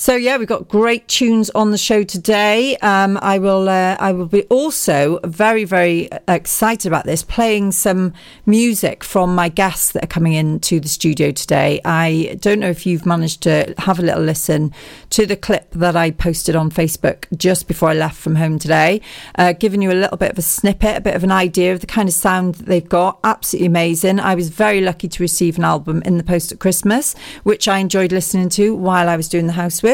so 0.00 0.16
yeah, 0.16 0.38
we've 0.38 0.48
got 0.48 0.66
great 0.66 1.06
tunes 1.08 1.50
on 1.50 1.72
the 1.72 1.76
show 1.76 2.04
today. 2.04 2.74
Um, 2.78 3.18
I 3.20 3.38
will 3.38 3.68
uh, 3.68 3.98
I 4.00 4.12
will 4.12 4.24
be 4.24 4.44
also 4.44 5.20
very 5.24 5.64
very 5.64 6.08
excited 6.26 6.88
about 6.88 7.04
this, 7.04 7.22
playing 7.22 7.72
some 7.72 8.14
music 8.46 9.04
from 9.04 9.34
my 9.34 9.50
guests 9.50 9.92
that 9.92 10.04
are 10.04 10.06
coming 10.06 10.32
in 10.32 10.58
to 10.60 10.80
the 10.80 10.88
studio 10.88 11.32
today. 11.32 11.82
I 11.84 12.38
don't 12.40 12.60
know 12.60 12.70
if 12.70 12.86
you've 12.86 13.04
managed 13.04 13.42
to 13.42 13.74
have 13.76 13.98
a 13.98 14.02
little 14.02 14.22
listen 14.22 14.72
to 15.10 15.26
the 15.26 15.36
clip 15.36 15.70
that 15.72 15.96
I 15.96 16.12
posted 16.12 16.56
on 16.56 16.70
Facebook 16.70 17.26
just 17.36 17.68
before 17.68 17.90
I 17.90 17.94
left 17.94 18.16
from 18.16 18.36
home 18.36 18.58
today, 18.58 19.02
uh, 19.34 19.52
giving 19.52 19.82
you 19.82 19.92
a 19.92 20.00
little 20.00 20.16
bit 20.16 20.30
of 20.30 20.38
a 20.38 20.42
snippet, 20.42 20.96
a 20.96 21.02
bit 21.02 21.14
of 21.14 21.24
an 21.24 21.30
idea 21.30 21.74
of 21.74 21.80
the 21.80 21.86
kind 21.86 22.08
of 22.08 22.14
sound 22.14 22.54
that 22.54 22.64
they've 22.64 22.88
got. 22.88 23.18
Absolutely 23.22 23.66
amazing. 23.66 24.18
I 24.18 24.34
was 24.34 24.48
very 24.48 24.80
lucky 24.80 25.08
to 25.08 25.22
receive 25.22 25.58
an 25.58 25.64
album 25.64 26.00
in 26.06 26.16
the 26.16 26.24
post 26.24 26.52
at 26.52 26.58
Christmas, 26.58 27.14
which 27.42 27.68
I 27.68 27.80
enjoyed 27.80 28.12
listening 28.12 28.48
to 28.50 28.74
while 28.74 29.06
I 29.06 29.18
was 29.18 29.28
doing 29.28 29.46
the 29.46 29.52
housework. 29.52 29.89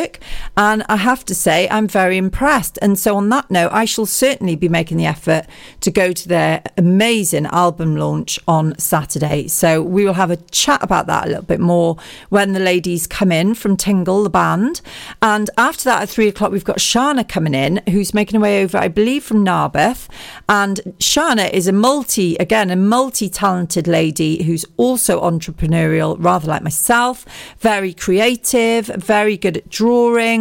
And 0.57 0.85
I 0.89 0.97
have 0.97 1.25
to 1.27 1.35
say, 1.35 1.69
I'm 1.71 1.89
very 1.89 2.17
impressed. 2.17 2.79
And 2.83 2.99
so, 2.99 3.17
on 3.17 3.29
that 3.31 3.51
note, 3.51 3.73
I 3.73 3.85
shall 3.85 4.07
certainly 4.07 4.57
be 4.57 4.69
making 4.69 4.97
the 4.97 5.07
effort 5.07 5.47
to 5.81 5.91
go 5.91 6.13
to 6.13 6.29
their 6.29 6.63
amazing 6.77 7.47
album 7.47 7.97
launch 7.97 8.39
on 8.47 8.79
Saturday. 8.79 9.49
So 9.49 9.83
we 9.83 10.05
will 10.05 10.15
have 10.15 10.31
a 10.31 10.37
chat 10.37 10.83
about 10.83 11.07
that 11.07 11.27
a 11.27 11.29
little 11.29 11.45
bit 11.45 11.61
more 11.61 11.97
when 12.29 12.53
the 12.53 12.61
ladies 12.61 13.07
come 13.07 13.33
in 13.33 13.55
from 13.55 13.77
Tingle, 13.77 14.23
the 14.23 14.31
band. 14.31 14.81
And 15.23 15.51
after 15.57 15.85
that, 15.85 16.03
at 16.03 16.09
three 16.09 16.29
o'clock, 16.29 16.53
we've 16.53 16.65
got 16.65 16.79
Shana 16.79 17.29
coming 17.29 17.55
in, 17.55 17.83
who's 17.91 18.15
making 18.15 18.41
her 18.41 18.43
way 18.43 18.63
over, 18.63 18.79
I 18.79 18.89
believe, 18.89 19.25
from 19.25 19.45
Narberth. 19.45 20.09
And 20.49 20.81
Shana 20.99 21.51
is 21.51 21.67
a 21.67 21.73
multi, 21.73 22.37
again, 22.37 22.71
a 22.71 22.77
multi 22.77 23.29
talented 23.29 23.87
lady 23.87 24.43
who's 24.43 24.65
also 24.77 25.21
entrepreneurial, 25.21 26.17
rather 26.19 26.49
like 26.49 26.63
myself, 26.63 27.25
very 27.59 27.93
creative, 27.93 28.87
very 28.87 29.37
good 29.37 29.59
at 29.59 29.69
drawing. 29.69 29.86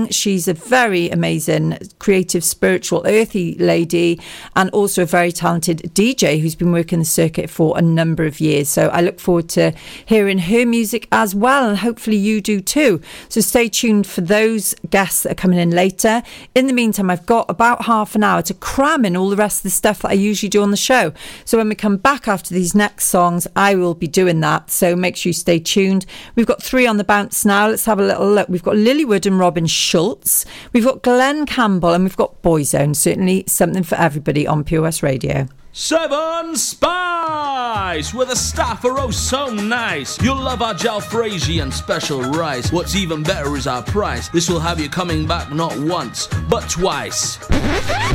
She's 0.10 0.48
a 0.48 0.54
very 0.54 1.10
amazing, 1.10 1.78
creative, 2.00 2.44
spiritual, 2.44 3.04
earthy 3.06 3.56
lady, 3.60 4.20
and 4.56 4.72
also 4.72 5.04
a 5.04 5.06
very 5.06 5.32
talented 5.32 5.92
DJ 5.94 6.42
who's 6.42 6.56
been 6.56 6.72
working 6.72 7.00
the 7.00 7.06
circuit 7.06 7.50
for 7.50 7.78
a 7.78 7.82
number 7.82 8.26
of 8.26 8.40
years. 8.40 8.70
So 8.70 8.88
I 8.88 9.02
look 9.02 9.20
forward 9.20 9.50
to 9.50 9.74
hearing 10.06 10.40
her 10.40 10.66
music 10.66 11.08
as 11.12 11.36
well, 11.36 11.70
and 11.70 11.78
hopefully 11.78 12.18
you 12.18 12.42
do 12.42 12.60
too. 12.60 13.02
So 13.30 13.40
stay 13.40 13.70
tuned 13.70 14.08
for 14.08 14.22
those 14.22 14.74
guests 14.90 15.24
that 15.24 15.34
are 15.34 15.36
coming 15.36 15.60
in 15.60 15.70
later. 15.70 16.24
In 16.56 16.66
the 16.66 16.74
meantime, 16.74 17.12
I've 17.12 17.28
got 17.28 17.48
about 17.48 17.86
half 17.86 18.16
an 18.16 18.24
hour 18.24 18.42
to 18.42 18.54
cram 18.56 19.06
in 19.06 19.16
all 19.16 19.30
the 19.30 19.36
rest 19.36 19.60
of 19.60 19.64
the 19.64 19.70
stuff 19.70 20.02
that 20.02 20.10
I 20.10 20.14
usually 20.14 20.50
do 20.50 20.64
on 20.64 20.72
the 20.72 20.78
show. 20.78 21.14
So 21.44 21.60
when 21.60 21.70
we 21.70 21.76
come 21.76 21.98
back 21.98 22.28
after 22.28 22.54
these 22.54 22.74
next 22.74 23.06
songs, 23.06 23.48
I 23.56 23.76
will 23.76 23.94
be 23.94 24.08
doing 24.08 24.40
that. 24.40 24.72
So 24.72 24.96
make 24.96 25.16
sure 25.16 25.30
you 25.30 25.34
stay 25.34 25.60
tuned. 25.60 26.08
We've 26.36 26.48
got 26.48 26.64
three 26.64 26.88
on 26.88 26.98
the 26.98 27.04
bounce 27.04 27.46
now. 27.46 27.68
Let's 27.68 27.86
have 27.86 28.00
a 28.00 28.06
little 28.06 28.32
look. 28.32 28.50
We've 28.50 28.64
got 28.64 28.76
Lilly 28.76 29.06
Wood 29.06 29.26
and 29.26 29.35
Robin 29.40 29.66
Schulz. 29.66 30.46
We've 30.74 30.86
got 30.86 31.02
Glen 31.02 31.46
Campbell 31.46 31.94
and 31.94 32.04
we've 32.04 32.16
got 32.16 32.42
Boyzone. 32.42 32.96
Certainly 32.96 33.46
something 33.48 33.84
for 33.84 33.96
everybody 33.96 34.48
on 34.48 34.64
West 34.70 35.04
Radio. 35.04 35.48
Seven 35.78 36.56
Spice! 36.56 38.14
with 38.14 38.30
a 38.30 38.36
staff 38.36 38.86
are 38.86 38.98
oh 38.98 39.12
so 39.12 39.54
nice. 39.54 40.22
You'll 40.22 40.42
love 40.42 40.62
our 40.62 40.74
jalfrezi 40.74 41.62
and 41.62 41.74
special 41.74 42.22
rice. 42.22 42.72
What's 42.72 42.96
even 42.96 43.24
better 43.24 43.56
is 43.58 43.68
our 43.68 43.84
price. 43.84 44.30
This 44.30 44.50
will 44.50 44.62
have 44.62 44.80
you 44.80 44.90
coming 44.90 45.28
back 45.28 45.52
not 45.52 45.78
once, 45.78 46.28
but 46.50 46.70
twice. 46.70 47.40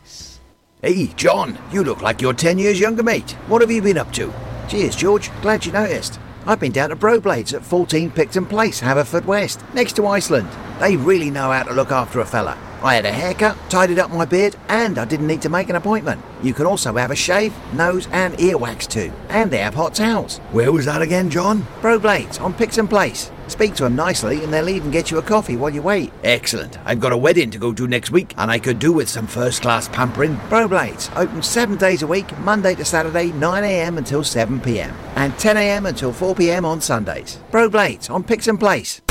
Hey, 0.83 1.05
John, 1.15 1.59
you 1.71 1.83
look 1.83 2.01
like 2.01 2.23
you're 2.23 2.33
10 2.33 2.57
years 2.57 2.79
younger, 2.79 3.03
mate. 3.03 3.33
What 3.45 3.61
have 3.61 3.69
you 3.69 3.83
been 3.83 3.99
up 3.99 4.11
to? 4.13 4.33
Cheers, 4.67 4.95
George. 4.95 5.29
Glad 5.43 5.63
you 5.63 5.71
noticed. 5.71 6.19
I've 6.47 6.59
been 6.59 6.71
down 6.71 6.89
to 6.89 6.95
Broblades 6.95 7.53
at 7.53 7.63
14 7.63 8.09
Picton 8.09 8.47
Place, 8.47 8.81
Haverfordwest, 8.81 9.75
next 9.75 9.95
to 9.97 10.07
Iceland. 10.07 10.49
They 10.79 10.97
really 10.97 11.29
know 11.29 11.51
how 11.51 11.61
to 11.61 11.73
look 11.73 11.91
after 11.91 12.19
a 12.19 12.25
fella. 12.25 12.57
I 12.81 12.95
had 12.95 13.05
a 13.05 13.11
haircut, 13.11 13.55
tidied 13.69 13.99
up 13.99 14.09
my 14.09 14.25
beard, 14.25 14.55
and 14.69 14.97
I 14.97 15.05
didn't 15.05 15.27
need 15.27 15.43
to 15.43 15.49
make 15.49 15.69
an 15.69 15.75
appointment. 15.75 16.19
You 16.41 16.55
can 16.55 16.65
also 16.65 16.95
have 16.95 17.11
a 17.11 17.15
shave, 17.15 17.53
nose, 17.75 18.07
and 18.11 18.41
ear 18.41 18.57
wax 18.57 18.87
too. 18.87 19.13
And 19.29 19.51
they 19.51 19.59
have 19.59 19.75
hot 19.75 19.93
towels. 19.93 20.39
Where 20.51 20.71
was 20.71 20.85
that 20.85 21.03
again, 21.03 21.29
John? 21.29 21.61
Broblades 21.81 22.41
on 22.41 22.55
Picton 22.55 22.87
Place. 22.87 23.29
Speak 23.51 23.75
to 23.75 23.83
them 23.83 23.97
nicely, 23.97 24.41
and 24.45 24.53
they'll 24.53 24.69
even 24.69 24.91
get 24.91 25.11
you 25.11 25.17
a 25.17 25.21
coffee 25.21 25.57
while 25.57 25.69
you 25.71 25.81
wait. 25.81 26.13
Excellent. 26.23 26.79
I've 26.85 27.01
got 27.01 27.11
a 27.11 27.17
wedding 27.17 27.51
to 27.51 27.57
go 27.57 27.73
to 27.73 27.85
next 27.85 28.09
week, 28.09 28.33
and 28.37 28.49
I 28.49 28.59
could 28.59 28.79
do 28.79 28.93
with 28.93 29.09
some 29.09 29.27
first 29.27 29.61
class 29.61 29.89
pampering. 29.89 30.37
Broblades, 30.47 31.11
open 31.17 31.43
seven 31.43 31.75
days 31.75 32.01
a 32.01 32.07
week, 32.07 32.25
Monday 32.39 32.75
to 32.75 32.85
Saturday, 32.85 33.31
9am 33.31 33.97
until 33.97 34.21
7pm, 34.21 34.93
and 35.17 35.33
10am 35.33 35.85
until 35.89 36.13
4pm 36.13 36.63
on 36.63 36.79
Sundays. 36.79 37.39
Broblades 37.51 38.09
on 38.09 38.23
Picton 38.23 38.57
Place. 38.57 39.01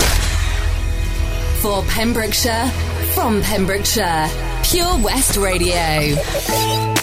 For 1.60 1.82
Pembrokeshire, 1.82 2.70
from 3.12 3.42
Pembrokeshire, 3.42 4.30
Pure 4.64 5.02
West 5.02 5.36
Radio. 5.36 6.99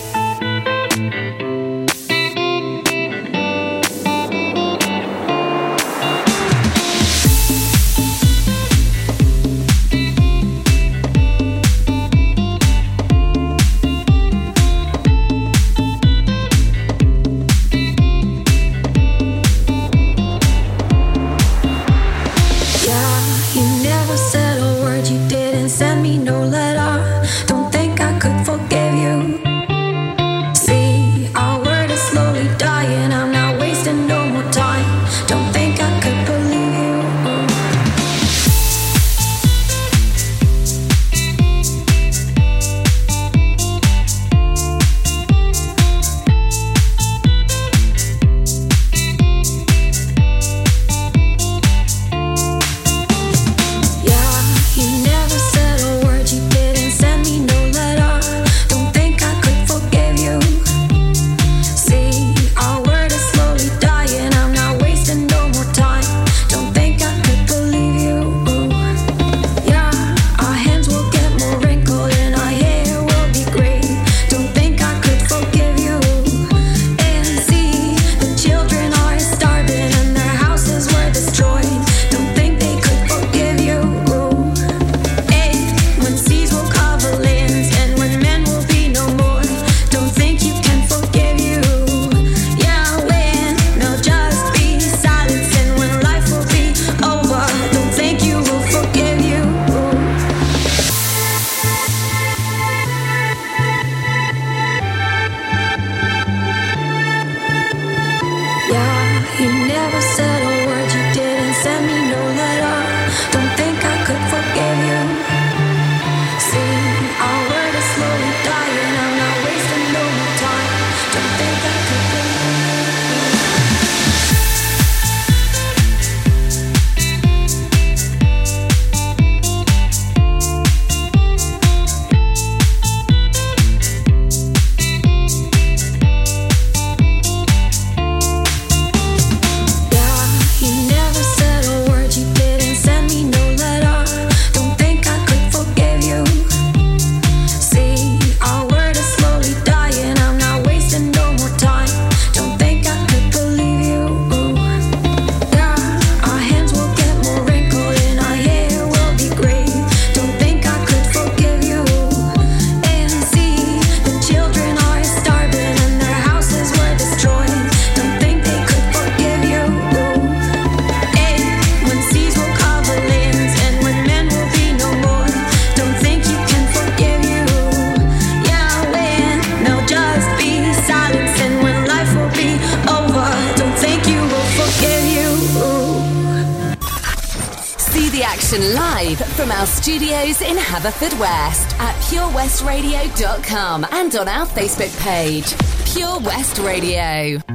purewestradio.com 192.58 193.86
and 193.92 194.16
on 194.16 194.28
our 194.28 194.46
Facebook 194.46 195.00
page, 195.04 195.56
Pure 195.94 196.20
West 196.22 196.58
Radio. 196.60 197.47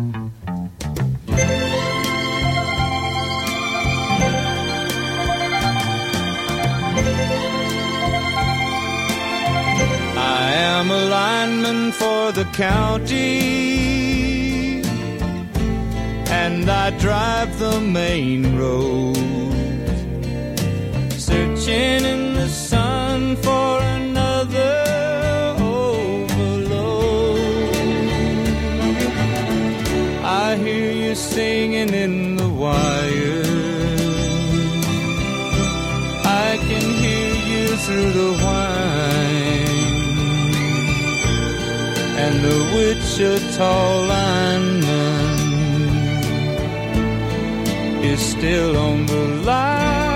Is 48.13 48.21
still 48.21 48.77
on 48.77 49.07
the 49.07 49.25
line. 49.49 50.13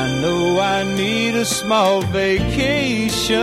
I 0.00 0.20
know 0.20 0.60
I 0.60 0.84
need 0.94 1.34
a 1.34 1.46
small 1.46 2.02
vacation, 2.02 3.40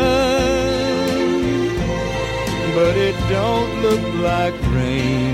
but 2.75 2.93
it 3.07 3.15
don't 3.29 3.81
look 3.81 4.05
like 4.29 4.53
rain. 4.77 5.33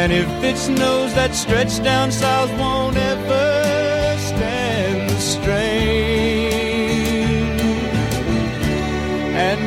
And 0.00 0.12
if 0.12 0.28
it 0.44 0.56
snows, 0.56 1.12
that 1.14 1.34
stretch 1.34 1.82
down 1.82 2.12
south 2.12 2.52
won't 2.60 2.96
ever 2.96 3.17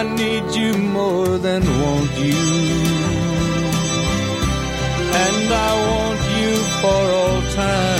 I 0.00 0.02
need 0.02 0.54
you 0.54 0.78
more 0.78 1.36
than 1.36 1.62
want 1.62 2.12
you. 2.18 2.34
And 5.24 5.52
I 5.52 5.72
want 5.88 6.20
you 6.38 6.56
for 6.80 7.02
all 7.20 7.42
time. 7.54 7.99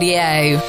Radio. 0.00 0.60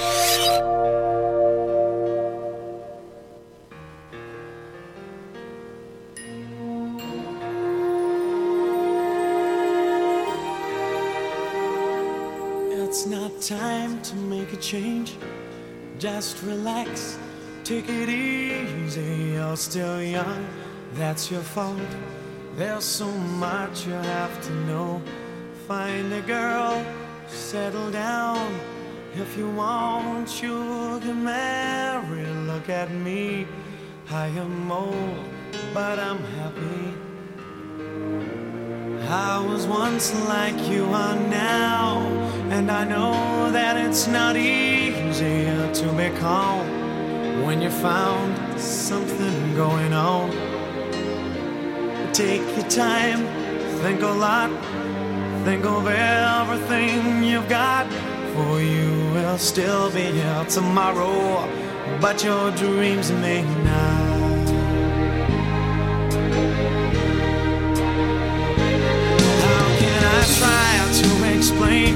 It's 12.72 13.06
not 13.06 13.40
time 13.40 14.02
to 14.02 14.16
make 14.16 14.52
a 14.52 14.58
change. 14.58 15.16
Just 16.00 16.42
relax, 16.42 17.20
take 17.64 17.88
it 17.88 18.10
easy. 18.10 19.34
You're 19.34 19.58
still 19.58 20.02
young, 20.02 20.48
that's 20.96 21.30
your 21.30 21.42
fault. 21.42 21.78
There's 22.56 22.84
so 22.84 23.12
much 23.12 23.86
you 23.86 23.94
have 23.94 24.42
to 24.48 24.54
know. 24.66 25.00
Find 25.68 26.12
a 26.14 26.22
girl, 26.22 26.84
settle 27.28 27.92
down. 27.92 28.60
If 29.16 29.36
you 29.38 29.50
want, 29.50 30.42
you 30.42 31.00
can 31.02 31.24
marry. 31.24 32.26
Look 32.26 32.70
at 32.70 32.92
me, 32.92 33.48
I 34.10 34.28
am 34.28 34.72
old, 34.72 35.26
but 35.74 35.98
I'm 35.98 36.24
happy. 36.38 36.94
I 39.10 39.40
was 39.40 39.66
once 39.66 40.14
like 40.28 40.58
you 40.70 40.86
are 40.86 41.16
now, 41.16 42.02
and 42.52 42.70
I 42.70 42.84
know 42.84 43.52
that 43.52 43.78
it's 43.78 44.08
not 44.08 44.36
easy 44.38 45.46
to 45.74 45.94
be 45.98 46.10
calm 46.20 46.68
when 47.44 47.62
you 47.62 47.72
found 47.72 48.60
something 48.60 49.56
going 49.56 49.92
on. 49.92 50.30
Take 52.14 52.44
your 52.56 52.70
time, 52.70 53.26
think 53.82 54.04
a 54.04 54.08
lot, 54.08 54.52
think 55.46 55.66
of 55.66 55.88
everything 55.88 57.24
you've 57.24 57.50
got. 57.50 57.88
For 58.36 58.62
you 58.62 59.12
will 59.14 59.38
still 59.38 59.92
be 59.92 60.02
here 60.02 60.46
tomorrow, 60.50 61.48
but 62.00 62.24
your 62.24 62.52
dreams 62.52 63.12
may 63.12 63.42
not. 63.42 64.50
How 69.44 69.66
can 69.82 70.02
I 70.18 70.22
try 70.40 70.72
to 71.02 71.10
explain 71.36 71.96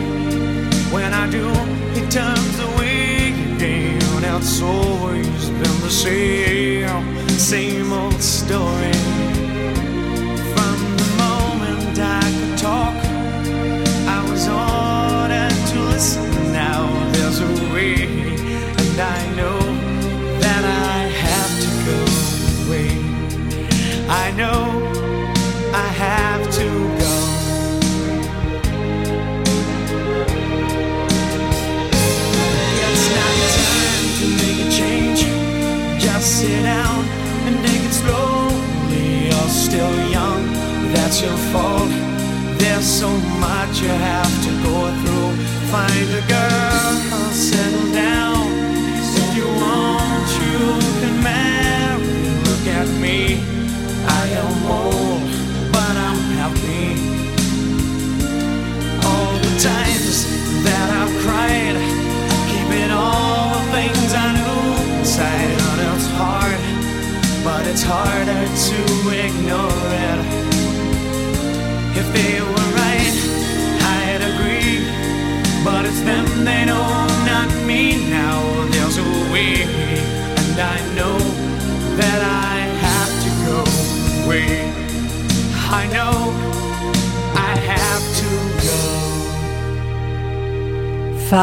when 0.91 1.13
I 1.13 1.29
do? 1.29 1.47
It 1.99 2.11
turns 2.11 2.59
away 2.59 3.33
again. 3.55 4.01
It's 4.35 4.61
always 4.61 5.49
been 5.49 5.79
the 5.81 5.89
same, 5.89 7.29
same 7.29 7.93
old 7.93 8.21
story. 8.21 9.32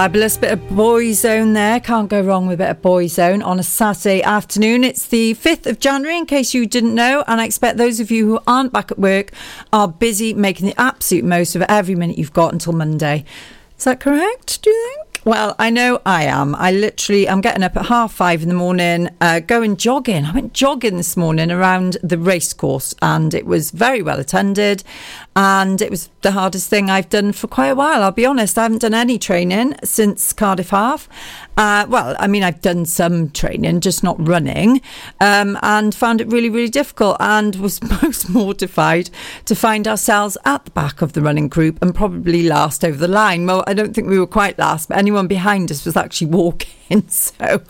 Fabulous 0.00 0.38
bit 0.38 0.50
of 0.50 0.60
Boyzone 0.60 1.52
there. 1.52 1.78
Can't 1.78 2.08
go 2.08 2.22
wrong 2.22 2.46
with 2.46 2.54
a 2.54 2.64
bit 2.64 2.70
of 2.70 2.80
Boyzone 2.80 3.44
on 3.44 3.58
a 3.58 3.62
Saturday 3.62 4.22
afternoon. 4.22 4.82
It's 4.82 5.06
the 5.06 5.34
5th 5.34 5.66
of 5.66 5.78
January, 5.78 6.16
in 6.16 6.24
case 6.24 6.54
you 6.54 6.64
didn't 6.64 6.94
know. 6.94 7.22
And 7.26 7.38
I 7.38 7.44
expect 7.44 7.76
those 7.76 8.00
of 8.00 8.10
you 8.10 8.24
who 8.24 8.40
aren't 8.46 8.72
back 8.72 8.90
at 8.90 8.98
work 8.98 9.30
are 9.74 9.88
busy 9.88 10.32
making 10.32 10.68
the 10.68 10.80
absolute 10.80 11.26
most 11.26 11.54
of 11.54 11.60
every 11.68 11.96
minute 11.96 12.16
you've 12.16 12.32
got 12.32 12.54
until 12.54 12.72
Monday. 12.72 13.26
Is 13.76 13.84
that 13.84 14.00
correct, 14.00 14.62
do 14.62 14.70
you 14.70 14.94
think? 14.96 15.09
Well, 15.22 15.54
I 15.58 15.68
know 15.68 16.00
I 16.06 16.24
am. 16.24 16.54
I 16.54 16.72
literally, 16.72 17.28
I'm 17.28 17.42
getting 17.42 17.62
up 17.62 17.76
at 17.76 17.86
half 17.86 18.10
five 18.10 18.42
in 18.42 18.48
the 18.48 18.54
morning, 18.54 19.10
uh, 19.20 19.40
going 19.40 19.76
jogging. 19.76 20.24
I 20.24 20.32
went 20.32 20.54
jogging 20.54 20.96
this 20.96 21.14
morning 21.14 21.50
around 21.50 21.98
the 22.02 22.16
racecourse 22.16 22.94
and 23.02 23.34
it 23.34 23.44
was 23.44 23.70
very 23.70 24.00
well 24.00 24.18
attended. 24.18 24.82
And 25.36 25.82
it 25.82 25.90
was 25.90 26.08
the 26.22 26.32
hardest 26.32 26.70
thing 26.70 26.88
I've 26.88 27.10
done 27.10 27.32
for 27.32 27.48
quite 27.48 27.68
a 27.68 27.74
while. 27.74 28.02
I'll 28.02 28.12
be 28.12 28.24
honest, 28.24 28.56
I 28.56 28.62
haven't 28.62 28.80
done 28.80 28.94
any 28.94 29.18
training 29.18 29.74
since 29.84 30.32
Cardiff 30.32 30.70
Half. 30.70 31.06
Uh, 31.60 31.84
well, 31.90 32.16
I 32.18 32.26
mean, 32.26 32.42
I've 32.42 32.62
done 32.62 32.86
some 32.86 33.28
training, 33.32 33.80
just 33.80 34.02
not 34.02 34.16
running, 34.26 34.80
um, 35.20 35.58
and 35.60 35.94
found 35.94 36.22
it 36.22 36.28
really, 36.28 36.48
really 36.48 36.70
difficult 36.70 37.18
and 37.20 37.54
was 37.56 37.82
most 38.02 38.30
mortified 38.30 39.10
to 39.44 39.54
find 39.54 39.86
ourselves 39.86 40.38
at 40.46 40.64
the 40.64 40.70
back 40.70 41.02
of 41.02 41.12
the 41.12 41.20
running 41.20 41.48
group 41.48 41.82
and 41.82 41.94
probably 41.94 42.44
last 42.44 42.82
over 42.82 42.96
the 42.96 43.06
line. 43.06 43.44
Well, 43.44 43.62
I 43.66 43.74
don't 43.74 43.92
think 43.92 44.08
we 44.08 44.18
were 44.18 44.26
quite 44.26 44.58
last, 44.58 44.88
but 44.88 44.96
anyone 44.96 45.26
behind 45.26 45.70
us 45.70 45.84
was 45.84 45.98
actually 45.98 46.28
walking. 46.28 46.79
So, 47.10 47.62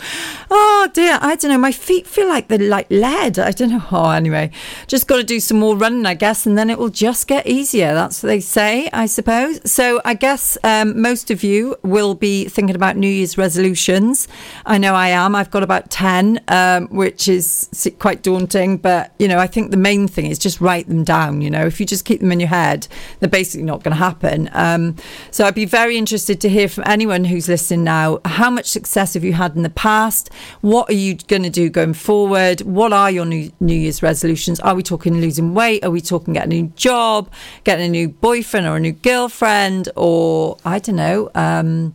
oh 0.50 0.88
dear, 0.94 1.18
I 1.20 1.34
don't 1.36 1.50
know. 1.50 1.58
My 1.58 1.72
feet 1.72 2.06
feel 2.06 2.28
like 2.28 2.48
they're 2.48 2.58
like 2.58 2.86
lead. 2.90 3.38
I 3.38 3.50
don't 3.50 3.70
know. 3.70 3.80
Oh, 3.92 4.10
anyway, 4.10 4.50
just 4.86 5.08
got 5.08 5.16
to 5.16 5.24
do 5.24 5.40
some 5.40 5.58
more 5.58 5.76
running, 5.76 6.06
I 6.06 6.14
guess, 6.14 6.46
and 6.46 6.56
then 6.56 6.70
it 6.70 6.78
will 6.78 6.90
just 6.90 7.26
get 7.26 7.46
easier. 7.46 7.92
That's 7.92 8.22
what 8.22 8.28
they 8.28 8.40
say, 8.40 8.88
I 8.92 9.06
suppose. 9.06 9.68
So, 9.70 10.00
I 10.04 10.14
guess 10.14 10.56
um, 10.62 11.00
most 11.00 11.30
of 11.30 11.42
you 11.42 11.76
will 11.82 12.14
be 12.14 12.44
thinking 12.48 12.76
about 12.76 12.96
New 12.96 13.08
Year's 13.08 13.36
resolutions. 13.36 14.28
I 14.64 14.78
know 14.78 14.94
I 14.94 15.08
am. 15.08 15.34
I've 15.34 15.50
got 15.50 15.62
about 15.64 15.90
10, 15.90 16.40
um, 16.48 16.86
which 16.88 17.26
is 17.28 17.68
quite 17.98 18.22
daunting, 18.22 18.76
but 18.76 19.12
you 19.18 19.26
know, 19.26 19.38
I 19.38 19.48
think 19.48 19.70
the 19.70 19.76
main 19.76 20.06
thing 20.06 20.26
is 20.26 20.38
just 20.38 20.60
write 20.60 20.86
them 20.88 21.02
down. 21.02 21.40
You 21.40 21.50
know, 21.50 21.66
if 21.66 21.80
you 21.80 21.86
just 21.86 22.04
keep 22.04 22.20
them 22.20 22.32
in 22.32 22.40
your 22.40 22.48
head, 22.48 22.86
they're 23.18 23.28
basically 23.28 23.64
not 23.64 23.82
going 23.82 23.92
to 23.92 24.02
happen. 24.02 24.48
Um, 24.52 24.96
so, 25.30 25.44
I'd 25.44 25.54
be 25.54 25.66
very 25.66 25.98
interested 25.98 26.40
to 26.42 26.48
hear 26.48 26.68
from 26.68 26.84
anyone 26.86 27.24
who's 27.24 27.48
listening 27.48 27.84
now. 27.84 28.20
How 28.24 28.50
much 28.50 28.66
success 28.66 29.09
have 29.14 29.24
you 29.24 29.32
had 29.32 29.56
in 29.56 29.62
the 29.62 29.70
past? 29.70 30.30
What 30.60 30.88
are 30.90 30.94
you 30.94 31.16
going 31.28 31.42
to 31.42 31.50
do 31.50 31.68
going 31.70 31.94
forward? 31.94 32.60
What 32.62 32.92
are 32.92 33.10
your 33.10 33.24
new 33.24 33.52
New 33.60 33.74
Year's 33.74 34.02
resolutions? 34.02 34.60
Are 34.60 34.74
we 34.74 34.82
talking 34.82 35.20
losing 35.20 35.54
weight? 35.54 35.84
Are 35.84 35.90
we 35.90 36.00
talking 36.00 36.34
getting 36.34 36.52
a 36.52 36.62
new 36.62 36.72
job, 36.76 37.30
getting 37.64 37.86
a 37.86 37.90
new 37.90 38.08
boyfriend 38.08 38.66
or 38.66 38.76
a 38.76 38.80
new 38.80 38.92
girlfriend, 38.92 39.88
or 39.96 40.56
I 40.64 40.78
don't 40.78 40.96
know, 40.96 41.30
um, 41.34 41.94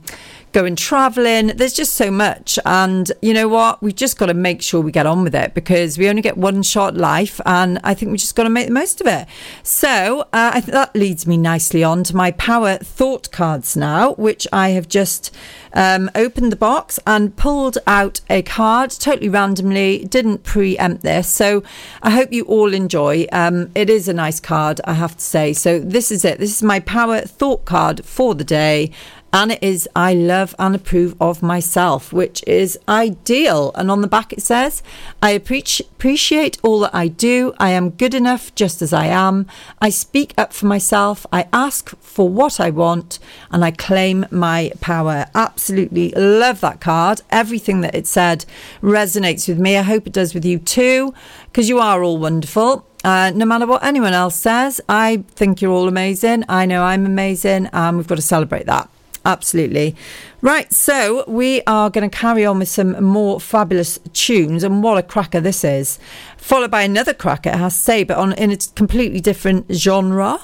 going 0.55 0.77
traveling? 0.77 1.47
There's 1.47 1.73
just 1.73 1.95
so 1.95 2.09
much, 2.09 2.57
and 2.63 3.11
you 3.21 3.33
know 3.33 3.49
what? 3.49 3.83
We've 3.83 3.93
just 3.93 4.17
got 4.17 4.27
to 4.27 4.33
make 4.33 4.61
sure 4.61 4.79
we 4.79 4.89
get 4.89 5.05
on 5.05 5.25
with 5.25 5.35
it 5.35 5.53
because 5.53 5.97
we 5.97 6.07
only 6.07 6.21
get 6.21 6.37
one 6.37 6.63
shot 6.63 6.95
life, 6.95 7.41
and 7.45 7.77
I 7.83 7.93
think 7.93 8.13
we 8.13 8.17
just 8.17 8.37
got 8.37 8.43
to 8.43 8.49
make 8.49 8.67
the 8.67 8.73
most 8.73 9.01
of 9.01 9.07
it. 9.07 9.27
So 9.63 10.21
uh, 10.31 10.51
I 10.53 10.61
that 10.61 10.95
leads 10.95 11.27
me 11.27 11.35
nicely 11.35 11.83
on 11.83 12.05
to 12.05 12.15
my 12.15 12.31
power 12.31 12.77
thought 12.77 13.31
cards 13.31 13.75
now, 13.75 14.13
which 14.13 14.47
I 14.53 14.69
have 14.69 14.87
just 14.87 15.35
um, 15.73 16.09
opened 16.15 16.53
the 16.53 16.55
box 16.55 17.01
and 17.05 17.35
pulled 17.35 17.77
out 17.85 18.21
a 18.29 18.41
card 18.41 18.91
totally 18.91 19.27
randomly. 19.27 20.05
Didn't 20.05 20.43
preempt 20.43 21.03
this, 21.03 21.27
so 21.27 21.63
I 22.01 22.11
hope 22.11 22.31
you 22.31 22.45
all 22.45 22.73
enjoy. 22.73 23.27
Um, 23.33 23.71
it 23.75 23.89
is 23.89 24.07
a 24.07 24.13
nice 24.13 24.39
card, 24.39 24.79
I 24.85 24.93
have 24.93 25.17
to 25.17 25.23
say. 25.23 25.51
So 25.51 25.79
this 25.79 26.11
is 26.11 26.23
it. 26.23 26.39
This 26.39 26.55
is 26.55 26.63
my 26.63 26.79
power 26.79 27.19
thought 27.19 27.65
card 27.65 28.05
for 28.05 28.33
the 28.35 28.45
day. 28.45 28.91
And 29.33 29.51
it 29.51 29.61
is, 29.61 29.89
I 29.93 30.13
love 30.13 30.55
and 30.57 30.73
approve 30.73 31.13
of 31.19 31.43
myself, 31.43 32.13
which 32.13 32.41
is 32.47 32.79
ideal. 32.87 33.73
And 33.75 33.91
on 33.91 33.99
the 33.99 34.07
back 34.07 34.31
it 34.31 34.41
says, 34.41 34.81
I 35.21 35.31
appreciate 35.31 36.57
all 36.63 36.79
that 36.79 36.95
I 36.95 37.09
do. 37.09 37.53
I 37.59 37.71
am 37.71 37.89
good 37.89 38.13
enough 38.13 38.55
just 38.55 38.81
as 38.81 38.93
I 38.93 39.07
am. 39.07 39.45
I 39.81 39.89
speak 39.89 40.33
up 40.37 40.53
for 40.53 40.67
myself. 40.67 41.25
I 41.33 41.49
ask 41.51 41.89
for 41.99 42.29
what 42.29 42.61
I 42.61 42.69
want 42.69 43.19
and 43.51 43.65
I 43.65 43.71
claim 43.71 44.25
my 44.31 44.71
power. 44.79 45.25
Absolutely 45.35 46.11
love 46.11 46.61
that 46.61 46.79
card. 46.79 47.19
Everything 47.29 47.81
that 47.81 47.93
it 47.93 48.07
said 48.07 48.45
resonates 48.81 49.49
with 49.49 49.59
me. 49.59 49.75
I 49.75 49.81
hope 49.81 50.07
it 50.07 50.13
does 50.13 50.33
with 50.33 50.45
you 50.45 50.59
too, 50.59 51.13
because 51.47 51.67
you 51.67 51.79
are 51.79 52.01
all 52.01 52.17
wonderful. 52.17 52.87
Uh, 53.03 53.31
no 53.35 53.43
matter 53.43 53.67
what 53.67 53.83
anyone 53.83 54.13
else 54.13 54.35
says, 54.35 54.79
I 54.87 55.25
think 55.31 55.61
you're 55.61 55.73
all 55.73 55.89
amazing. 55.89 56.45
I 56.47 56.65
know 56.65 56.83
I'm 56.83 57.05
amazing, 57.05 57.67
and 57.73 57.97
we've 57.97 58.07
got 58.07 58.15
to 58.15 58.21
celebrate 58.21 58.65
that. 58.67 58.89
Absolutely. 59.25 59.95
Right, 60.41 60.71
so 60.71 61.23
we 61.27 61.63
are 61.65 61.89
going 61.89 62.07
to 62.07 62.15
carry 62.15 62.45
on 62.45 62.59
with 62.59 62.67
some 62.69 63.03
more 63.03 63.39
fabulous 63.39 63.99
tunes, 64.13 64.63
and 64.63 64.83
what 64.83 64.99
a 64.99 65.03
cracker 65.03 65.41
this 65.41 65.63
is. 65.63 65.97
Followed 66.37 66.69
by 66.69 66.83
another 66.83 67.13
cracker, 67.13 67.49
I 67.49 67.57
have 67.57 67.73
to 67.73 67.77
say, 67.77 68.03
but 68.03 68.17
on 68.17 68.33
in 68.33 68.51
a 68.51 68.57
completely 68.75 69.19
different 69.19 69.65
genre. 69.73 70.39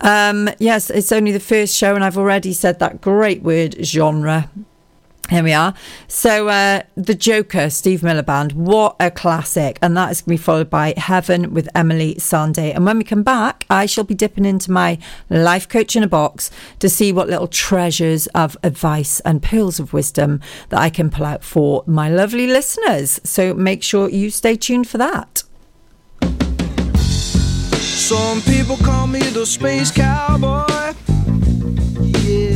Um, 0.00 0.48
yes, 0.58 0.88
it's 0.88 1.12
only 1.12 1.32
the 1.32 1.40
first 1.40 1.76
show, 1.76 1.94
and 1.94 2.02
I've 2.02 2.16
already 2.16 2.54
said 2.54 2.78
that 2.78 3.02
great 3.02 3.42
word, 3.42 3.76
genre. 3.84 4.50
Here 5.28 5.42
we 5.42 5.52
are. 5.52 5.74
So, 6.06 6.46
uh, 6.46 6.82
The 6.94 7.14
Joker, 7.14 7.68
Steve 7.68 8.04
Miller 8.04 8.22
Band, 8.22 8.52
what 8.52 8.94
a 9.00 9.10
classic. 9.10 9.76
And 9.82 9.96
that 9.96 10.12
is 10.12 10.20
going 10.20 10.36
to 10.36 10.40
be 10.40 10.44
followed 10.44 10.70
by 10.70 10.94
Heaven 10.96 11.52
with 11.52 11.68
Emily 11.74 12.16
Sande. 12.18 12.58
And 12.58 12.86
when 12.86 12.98
we 12.98 13.02
come 13.02 13.24
back, 13.24 13.66
I 13.68 13.86
shall 13.86 14.04
be 14.04 14.14
dipping 14.14 14.44
into 14.44 14.70
my 14.70 14.98
life 15.28 15.68
coach 15.68 15.96
in 15.96 16.04
a 16.04 16.08
box 16.08 16.52
to 16.78 16.88
see 16.88 17.12
what 17.12 17.28
little 17.28 17.48
treasures 17.48 18.28
of 18.28 18.56
advice 18.62 19.18
and 19.20 19.42
pearls 19.42 19.80
of 19.80 19.92
wisdom 19.92 20.40
that 20.68 20.78
I 20.78 20.90
can 20.90 21.10
pull 21.10 21.26
out 21.26 21.42
for 21.42 21.82
my 21.86 22.08
lovely 22.08 22.46
listeners. 22.46 23.20
So, 23.24 23.52
make 23.52 23.82
sure 23.82 24.08
you 24.08 24.30
stay 24.30 24.54
tuned 24.54 24.88
for 24.88 24.98
that. 24.98 25.42
Some 27.80 28.40
people 28.42 28.76
call 28.76 29.08
me 29.08 29.18
the 29.18 29.44
space 29.44 29.90
cowboy. 29.90 30.94
Yeah. 32.22 32.55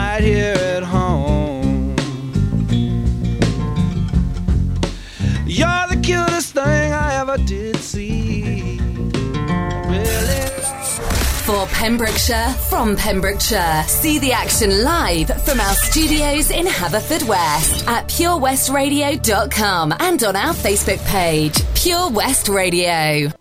right 0.00 0.22
here 0.22 0.54
at 0.76 0.82
home. 0.82 1.94
You're 5.46 5.86
the 5.94 6.00
cutest 6.02 6.54
thing 6.54 6.92
I 7.06 7.08
ever 7.20 7.36
did 7.38 7.76
see. 7.76 8.78
Really. 9.94 10.46
For 11.46 11.66
Pembrokeshire, 11.80 12.50
from 12.70 12.96
Pembrokeshire. 12.96 13.82
See 13.88 14.18
the 14.18 14.32
action 14.32 14.70
live 14.84 15.28
from 15.44 15.58
our 15.60 15.74
studios 15.88 16.50
in 16.50 16.66
Haverfordwest 16.66 17.86
at 17.86 18.08
purewestradio.com 18.08 19.94
and 19.98 20.22
on 20.24 20.36
our 20.36 20.54
Facebook 20.54 21.04
page, 21.06 21.56
Pure 21.74 22.10
West 22.10 22.48
Radio. 22.48 23.39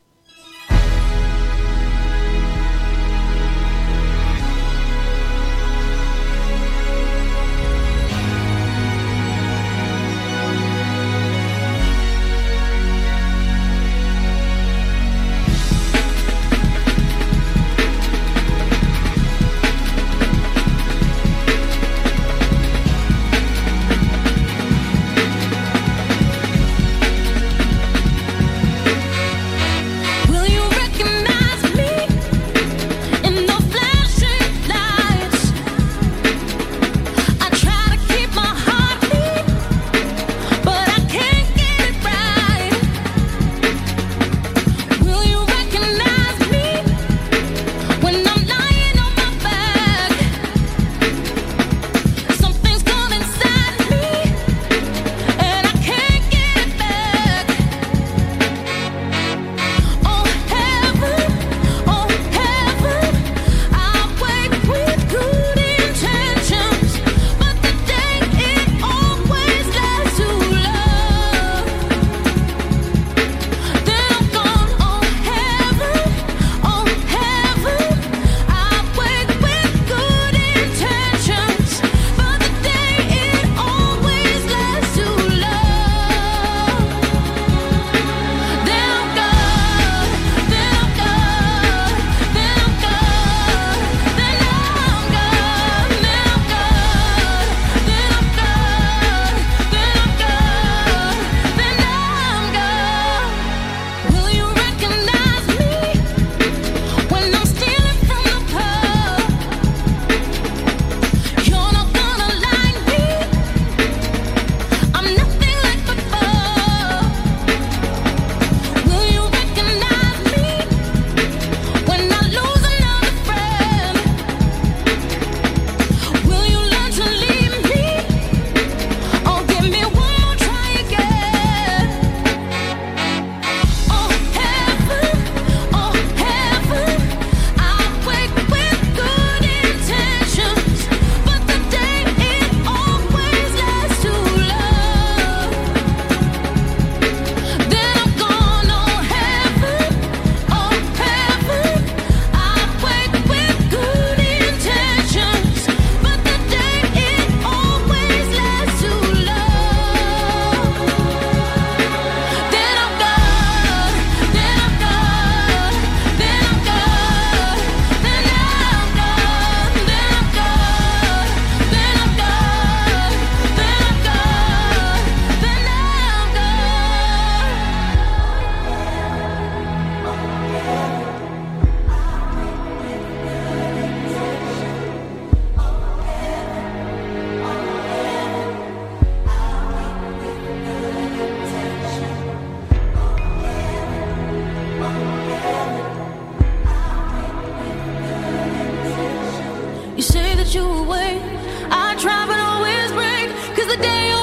try 201.99 202.25
but 202.25 202.39
always 202.39 202.91
break. 202.93 203.27
Cause 203.57 203.67
the 203.67 203.81
day 203.81 204.13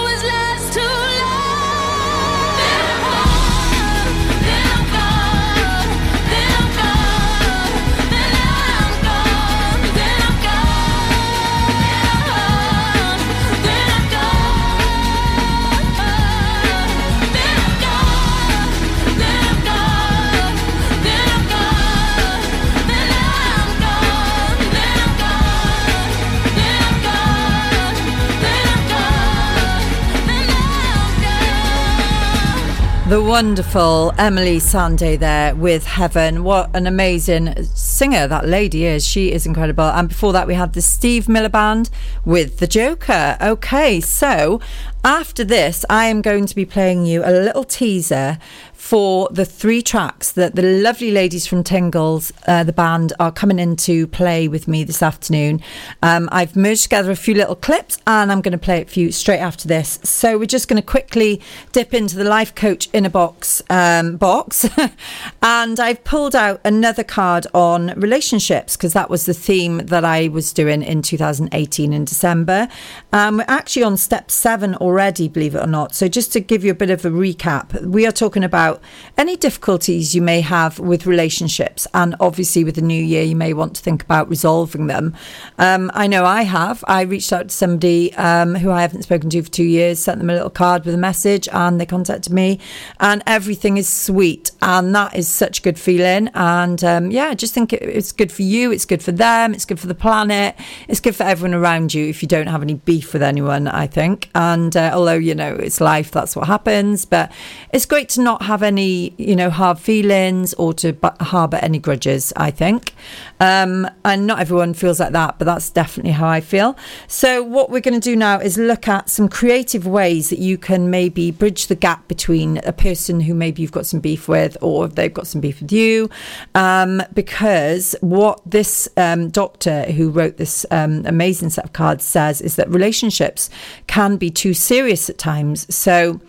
The 33.08 33.22
wonderful 33.22 34.12
Emily 34.18 34.56
Sandé 34.56 35.16
there 35.16 35.54
with 35.54 35.86
Heaven. 35.86 36.42
What 36.42 36.74
an 36.74 36.88
amazing 36.88 37.64
singer 37.66 38.26
that 38.26 38.48
lady 38.48 38.84
is. 38.84 39.06
She 39.06 39.30
is 39.30 39.46
incredible. 39.46 39.84
And 39.84 40.08
before 40.08 40.32
that, 40.32 40.48
we 40.48 40.54
had 40.54 40.72
the 40.72 40.82
Steve 40.82 41.28
Miller 41.28 41.48
Band 41.48 41.88
with 42.24 42.58
The 42.58 42.66
Joker. 42.66 43.36
Okay, 43.40 44.00
so 44.00 44.60
after 45.04 45.44
this, 45.44 45.84
I 45.88 46.06
am 46.06 46.20
going 46.20 46.46
to 46.46 46.54
be 46.56 46.64
playing 46.64 47.06
you 47.06 47.22
a 47.24 47.30
little 47.30 47.62
teaser 47.62 48.38
for 48.86 49.28
the 49.32 49.44
three 49.44 49.82
tracks 49.82 50.30
that 50.30 50.54
the 50.54 50.62
lovely 50.62 51.10
ladies 51.10 51.44
from 51.44 51.64
Tingles, 51.64 52.32
uh, 52.46 52.62
the 52.62 52.72
band, 52.72 53.12
are 53.18 53.32
coming 53.32 53.58
in 53.58 53.74
to 53.74 54.06
play 54.06 54.46
with 54.46 54.68
me 54.68 54.84
this 54.84 55.02
afternoon. 55.02 55.60
Um, 56.04 56.28
I've 56.30 56.54
merged 56.54 56.84
together 56.84 57.10
a 57.10 57.16
few 57.16 57.34
little 57.34 57.56
clips 57.56 57.98
and 58.06 58.30
I'm 58.30 58.40
going 58.40 58.52
to 58.52 58.58
play 58.58 58.78
it 58.78 58.88
for 58.88 59.00
you 59.00 59.10
straight 59.10 59.40
after 59.40 59.66
this. 59.66 59.98
So 60.04 60.38
we're 60.38 60.46
just 60.46 60.68
going 60.68 60.80
to 60.80 60.86
quickly 60.86 61.42
dip 61.72 61.94
into 61.94 62.14
the 62.14 62.22
Life 62.22 62.54
Coach 62.54 62.88
Inner 62.92 63.08
Box 63.08 63.60
um, 63.70 64.18
box. 64.18 64.68
and 65.42 65.80
I've 65.80 66.04
pulled 66.04 66.36
out 66.36 66.60
another 66.64 67.02
card 67.02 67.48
on 67.52 67.88
relationships 67.96 68.76
because 68.76 68.92
that 68.92 69.10
was 69.10 69.26
the 69.26 69.34
theme 69.34 69.78
that 69.78 70.04
I 70.04 70.28
was 70.28 70.52
doing 70.52 70.84
in 70.84 71.02
2018 71.02 71.92
in 71.92 72.04
December. 72.04 72.68
Um, 73.12 73.38
we're 73.38 73.46
actually 73.48 73.82
on 73.82 73.96
step 73.96 74.30
seven 74.30 74.76
already, 74.76 75.26
believe 75.26 75.56
it 75.56 75.64
or 75.64 75.66
not. 75.66 75.92
So 75.92 76.06
just 76.06 76.32
to 76.34 76.40
give 76.40 76.64
you 76.64 76.70
a 76.70 76.74
bit 76.74 76.90
of 76.90 77.04
a 77.04 77.10
recap, 77.10 77.84
we 77.84 78.06
are 78.06 78.12
talking 78.12 78.44
about 78.44 78.75
any 79.16 79.36
difficulties 79.36 80.14
you 80.14 80.22
may 80.22 80.40
have 80.40 80.78
with 80.78 81.06
relationships. 81.06 81.86
And 81.94 82.14
obviously, 82.20 82.64
with 82.64 82.74
the 82.74 82.82
new 82.82 83.02
year, 83.02 83.22
you 83.22 83.36
may 83.36 83.52
want 83.52 83.76
to 83.76 83.82
think 83.82 84.02
about 84.02 84.28
resolving 84.28 84.86
them. 84.86 85.14
Um, 85.58 85.90
I 85.94 86.06
know 86.06 86.24
I 86.24 86.42
have. 86.42 86.84
I 86.88 87.02
reached 87.02 87.32
out 87.32 87.48
to 87.48 87.54
somebody 87.54 88.14
um, 88.14 88.54
who 88.54 88.70
I 88.70 88.82
haven't 88.82 89.02
spoken 89.02 89.30
to 89.30 89.42
for 89.42 89.50
two 89.50 89.64
years, 89.64 89.98
sent 89.98 90.18
them 90.18 90.30
a 90.30 90.34
little 90.34 90.50
card 90.50 90.84
with 90.84 90.94
a 90.94 90.98
message, 90.98 91.48
and 91.52 91.80
they 91.80 91.86
contacted 91.86 92.32
me, 92.32 92.60
and 93.00 93.22
everything 93.26 93.76
is 93.76 93.88
sweet. 93.88 94.50
And 94.62 94.94
that 94.94 95.16
is 95.16 95.28
such 95.28 95.60
a 95.60 95.62
good 95.62 95.78
feeling. 95.78 96.28
And 96.34 96.82
um, 96.84 97.10
yeah, 97.10 97.26
I 97.26 97.34
just 97.34 97.54
think 97.54 97.72
it's 97.72 98.12
good 98.12 98.32
for 98.32 98.42
you, 98.42 98.72
it's 98.72 98.84
good 98.84 99.02
for 99.02 99.12
them, 99.12 99.54
it's 99.54 99.64
good 99.64 99.80
for 99.80 99.86
the 99.86 99.94
planet, 99.94 100.56
it's 100.88 101.00
good 101.00 101.16
for 101.16 101.22
everyone 101.22 101.54
around 101.54 101.94
you 101.94 102.06
if 102.06 102.22
you 102.22 102.28
don't 102.28 102.46
have 102.46 102.62
any 102.62 102.74
beef 102.74 103.12
with 103.12 103.22
anyone, 103.22 103.68
I 103.68 103.86
think. 103.86 104.30
And 104.34 104.76
uh, 104.76 104.90
although, 104.92 105.14
you 105.14 105.34
know, 105.34 105.54
it's 105.54 105.80
life, 105.80 106.10
that's 106.10 106.36
what 106.36 106.46
happens, 106.46 107.04
but 107.04 107.32
it's 107.72 107.86
great 107.86 108.08
to 108.10 108.22
not 108.22 108.42
have 108.42 108.62
any, 108.66 109.14
you 109.16 109.34
know, 109.34 109.48
hard 109.48 109.78
feelings 109.78 110.52
or 110.54 110.74
to 110.74 110.92
b- 110.92 111.08
harbour 111.20 111.56
any 111.58 111.78
grudges, 111.78 112.32
I 112.36 112.50
think. 112.50 112.94
Um, 113.40 113.88
and 114.04 114.26
not 114.26 114.40
everyone 114.40 114.74
feels 114.74 115.00
like 115.00 115.12
that, 115.12 115.38
but 115.38 115.44
that's 115.44 115.70
definitely 115.70 116.12
how 116.12 116.28
I 116.28 116.40
feel. 116.40 116.76
So, 117.06 117.42
what 117.42 117.70
we're 117.70 117.80
going 117.80 117.98
to 117.98 118.00
do 118.00 118.16
now 118.16 118.38
is 118.38 118.58
look 118.58 118.88
at 118.88 119.08
some 119.08 119.28
creative 119.28 119.86
ways 119.86 120.30
that 120.30 120.38
you 120.38 120.58
can 120.58 120.90
maybe 120.90 121.30
bridge 121.30 121.68
the 121.68 121.74
gap 121.74 122.08
between 122.08 122.58
a 122.58 122.72
person 122.72 123.20
who 123.20 123.34
maybe 123.34 123.62
you've 123.62 123.72
got 123.72 123.86
some 123.86 124.00
beef 124.00 124.28
with 124.28 124.56
or 124.60 124.88
they've 124.88 125.14
got 125.14 125.26
some 125.26 125.40
beef 125.40 125.60
with 125.60 125.72
you. 125.72 126.10
Um, 126.54 127.02
because 127.14 127.94
what 128.00 128.40
this 128.44 128.88
um, 128.96 129.30
doctor 129.30 129.84
who 129.92 130.10
wrote 130.10 130.36
this 130.36 130.66
um, 130.70 131.04
amazing 131.06 131.50
set 131.50 131.64
of 131.64 131.72
cards 131.72 132.04
says 132.04 132.40
is 132.40 132.56
that 132.56 132.68
relationships 132.68 133.50
can 133.86 134.16
be 134.16 134.30
too 134.30 134.54
serious 134.54 135.08
at 135.08 135.18
times. 135.18 135.72
So, 135.74 136.20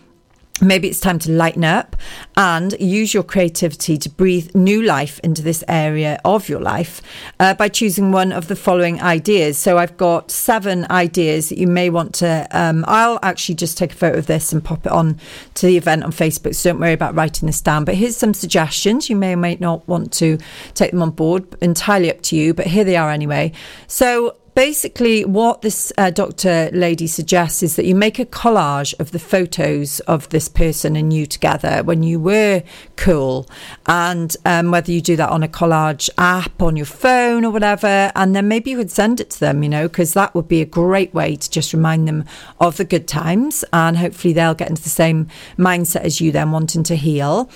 Maybe 0.60 0.88
it's 0.88 1.00
time 1.00 1.20
to 1.20 1.32
lighten 1.32 1.64
up 1.64 1.96
and 2.36 2.76
use 2.80 3.14
your 3.14 3.22
creativity 3.22 3.96
to 4.00 4.10
breathe 4.10 4.56
new 4.56 4.82
life 4.82 5.20
into 5.20 5.44
this 5.44 5.64
area 5.68 6.20
of 6.26 6.50
your 6.50 6.60
life 6.60 7.00
uh, 7.40 7.54
by 7.54 7.70
choosing 7.70 8.12
one 8.12 8.32
of 8.32 8.48
the 8.48 8.56
following 8.56 9.00
ideas. 9.00 9.60
So, 9.60 9.78
I've 9.78 9.98
got 9.98 10.32
seven 10.32 10.88
ideas 10.90 11.50
that 11.50 11.60
you 11.60 11.68
may 11.68 11.92
want 11.92 12.16
to. 12.16 12.48
Um, 12.52 12.86
I'll 12.88 13.20
actually 13.22 13.54
just 13.54 13.78
take 13.78 13.94
a 13.94 13.96
photo 13.96 14.18
of 14.18 14.26
this 14.26 14.52
and 14.52 14.64
pop 14.64 14.86
it 14.88 14.92
on 14.92 15.20
to 15.56 15.68
the 15.68 15.78
event 15.78 16.04
on 16.04 16.12
Facebook. 16.12 16.56
So, 16.56 16.72
don't 16.72 16.80
worry 16.80 16.94
about 16.94 17.14
writing 17.14 17.46
this 17.46 17.62
down. 17.62 17.86
But 17.86 17.94
here's 17.94 18.18
some 18.18 18.34
suggestions. 18.34 19.12
You 19.12 19.16
may 19.16 19.34
or 19.34 19.38
may 19.38 19.58
not 19.60 19.88
want 19.88 20.12
to 20.14 20.40
take 20.74 20.90
them 20.90 21.04
on 21.04 21.12
board, 21.12 21.56
entirely 21.62 22.10
up 22.10 22.22
to 22.24 22.36
you. 22.36 22.56
But 22.56 22.66
here 22.66 22.84
they 22.84 22.98
are 22.98 23.12
anyway. 23.12 23.52
So, 23.86 24.38
basically, 24.58 25.24
what 25.24 25.62
this 25.62 25.94
uh, 26.00 26.10
doctor 26.10 26.72
lady 26.74 27.06
suggests 27.06 27.62
is 27.62 27.76
that 27.76 27.86
you 27.86 27.94
make 27.94 28.18
a 28.18 28.26
collage 28.26 29.00
of 29.00 29.12
the 29.12 29.20
photos 29.20 30.00
of 30.08 30.28
this 30.30 30.50
person 30.50 30.96
and 30.96 31.14
you 31.14 31.28
together 31.28 31.84
when 31.84 32.02
you 32.02 32.20
were 32.20 32.64
cool, 32.96 33.48
and 33.86 34.36
um, 34.46 34.72
whether 34.72 34.92
you 34.92 35.00
do 35.00 35.16
that 35.16 35.30
on 35.30 35.44
a 35.44 35.48
collage 35.48 36.10
app 36.18 36.60
on 36.60 36.76
your 36.76 36.88
phone 36.88 37.46
or 37.46 37.52
whatever, 37.52 38.12
and 38.16 38.36
then 38.36 38.48
maybe 38.48 38.72
you 38.72 38.78
could 38.78 38.90
send 38.90 39.20
it 39.20 39.30
to 39.30 39.40
them, 39.40 39.62
you 39.62 39.70
know, 39.70 39.88
because 39.88 40.16
that 40.16 40.34
would 40.34 40.48
be 40.48 40.60
a 40.60 40.66
great 40.66 41.14
way 41.14 41.36
to 41.36 41.52
just 41.52 41.72
remind 41.72 42.08
them 42.08 42.26
of 42.60 42.78
the 42.78 42.84
good 42.84 43.08
times, 43.08 43.64
and 43.74 43.96
hopefully 43.96 44.34
they'll 44.34 44.56
get 44.56 44.72
into 44.72 44.82
the 44.82 44.90
same 44.90 45.28
mindset 45.60 46.02
as 46.02 46.20
you, 46.20 46.32
then 46.32 46.50
wanting 46.50 46.82
to 46.82 46.96
heal. 46.96 47.48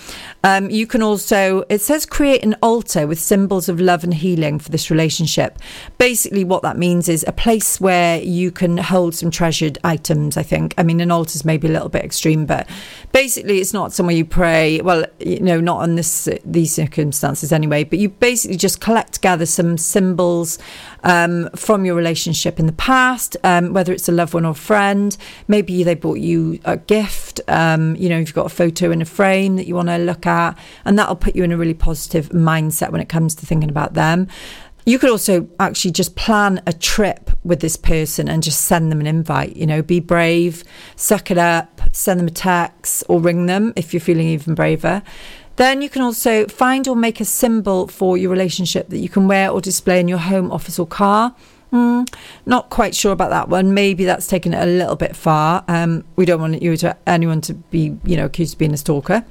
Um, 0.44 0.70
you 0.70 0.86
can 0.86 1.02
also, 1.02 1.64
it 1.68 1.82
says, 1.82 2.06
create 2.06 2.44
an 2.44 2.56
altar 2.62 3.08
with 3.08 3.20
symbols 3.20 3.68
of 3.68 3.82
love 3.82 4.04
and 4.04 4.14
healing 4.14 4.60
for 4.60 4.70
this 4.70 4.92
relationship. 4.92 5.58
Basically, 5.98 6.44
what 6.44 6.62
that 6.62 6.78
means 6.78 6.91
is 7.00 7.26
a 7.28 7.32
place 7.32 7.80
where 7.80 8.22
you 8.22 8.52
can 8.52 8.78
hold 8.78 9.16
some 9.16 9.32
treasured 9.32 9.78
items, 9.84 10.38
I 10.38 10.44
think. 10.44 10.74
I 10.78 10.84
mean, 10.84 11.00
an 11.00 11.12
altar 11.12 11.36
is 11.36 11.46
maybe 11.46 11.68
a 11.68 11.72
little 11.72 11.90
bit 11.90 12.04
extreme, 12.04 12.46
but 12.46 12.68
basically, 13.12 13.60
it's 13.60 13.74
not 13.74 13.94
somewhere 13.94 14.16
you 14.16 14.26
pray. 14.26 14.82
Well, 14.82 15.06
you 15.20 15.40
know, 15.40 15.60
not 15.62 15.80
on 15.80 15.96
this 15.96 16.30
these 16.44 16.74
circumstances 16.74 17.52
anyway, 17.52 17.84
but 17.84 18.00
you 18.00 18.10
basically 18.10 18.58
just 18.58 18.82
collect 18.82 19.22
gather 19.22 19.46
some 19.46 19.78
symbols 19.78 20.60
um, 21.04 21.50
from 21.56 21.86
your 21.86 21.96
relationship 21.96 22.60
in 22.60 22.66
the 22.66 22.74
past, 22.74 23.38
um, 23.44 23.74
whether 23.74 23.94
it's 23.94 24.10
a 24.10 24.12
loved 24.12 24.34
one 24.34 24.46
or 24.46 24.54
friend. 24.54 25.18
Maybe 25.48 25.84
they 25.84 25.96
bought 25.96 26.20
you 26.20 26.60
a 26.66 26.78
gift. 26.78 27.42
Um, 27.48 27.96
you 27.96 28.10
know, 28.10 28.20
if 28.20 28.28
you've 28.28 28.36
got 28.36 28.46
a 28.46 28.50
photo 28.50 28.92
in 28.92 29.02
a 29.02 29.06
frame 29.06 29.56
that 29.56 29.68
you 29.68 29.76
want 29.76 29.90
to 29.90 29.98
look 29.98 30.26
at, 30.26 30.58
and 30.86 30.98
that'll 30.98 31.16
put 31.16 31.36
you 31.36 31.44
in 31.44 31.52
a 31.52 31.58
really 31.58 31.74
positive 31.74 32.30
mindset 32.30 32.92
when 32.92 33.02
it 33.02 33.10
comes 33.10 33.36
to 33.36 33.46
thinking 33.46 33.70
about 33.70 33.94
them. 33.94 34.28
You 34.86 34.98
could 34.98 35.10
also 35.10 35.48
actually 35.60 35.92
just 35.92 36.16
plan 36.16 36.62
a 36.66 36.74
trip 36.74 37.30
with 37.44 37.60
this 37.60 37.78
person 37.78 38.28
and 38.28 38.42
just 38.42 38.62
send 38.62 38.92
them 38.92 39.00
an 39.00 39.08
invite. 39.08 39.56
You 39.56 39.68
know, 39.68 39.82
be 39.82 40.00
brave, 40.00 40.64
suck 40.96 41.30
it 41.30 41.38
up, 41.38 41.82
send 41.92 42.20
them 42.20 42.28
a 42.28 42.32
text 42.32 43.04
or 43.08 43.20
ring 43.20 43.46
them 43.46 43.74
if 43.76 43.94
you're 43.94 44.02
feeling 44.02 44.28
even 44.28 44.56
braver. 44.56 45.04
Then 45.58 45.82
you 45.82 45.90
can 45.90 46.02
also 46.02 46.48
find 46.48 46.88
or 46.88 46.96
make 46.96 47.20
a 47.20 47.26
symbol 47.26 47.88
for 47.88 48.18
your 48.18 48.32
relationship 48.32 48.90
that 48.90 48.98
you 48.98 49.10
can 49.10 49.28
wear 49.28 49.52
or 49.52 49.62
display 49.62 50.00
in 50.00 50.08
your 50.08 50.18
home, 50.18 50.52
office, 50.52 50.80
or 50.80 50.88
car. 50.88 51.36
Mm, 51.72 52.12
not 52.46 52.70
quite 52.70 52.96
sure 52.96 53.12
about 53.12 53.30
that 53.30 53.50
one. 53.50 53.74
Maybe 53.74 54.04
that's 54.04 54.28
taken 54.28 54.54
it 54.54 54.62
a 54.62 54.66
little 54.66 54.96
bit 54.96 55.16
far. 55.16 55.64
Um, 55.68 56.04
we 56.16 56.26
don't 56.26 56.42
want 56.42 56.62
you 56.62 56.76
to 56.78 56.98
anyone 57.06 57.42
to 57.42 57.54
be, 57.54 57.98
you 58.04 58.18
know, 58.18 58.26
accused 58.26 58.56
of 58.56 58.60
being 58.60 58.74
a 58.74 58.78
stalker. 58.78 59.24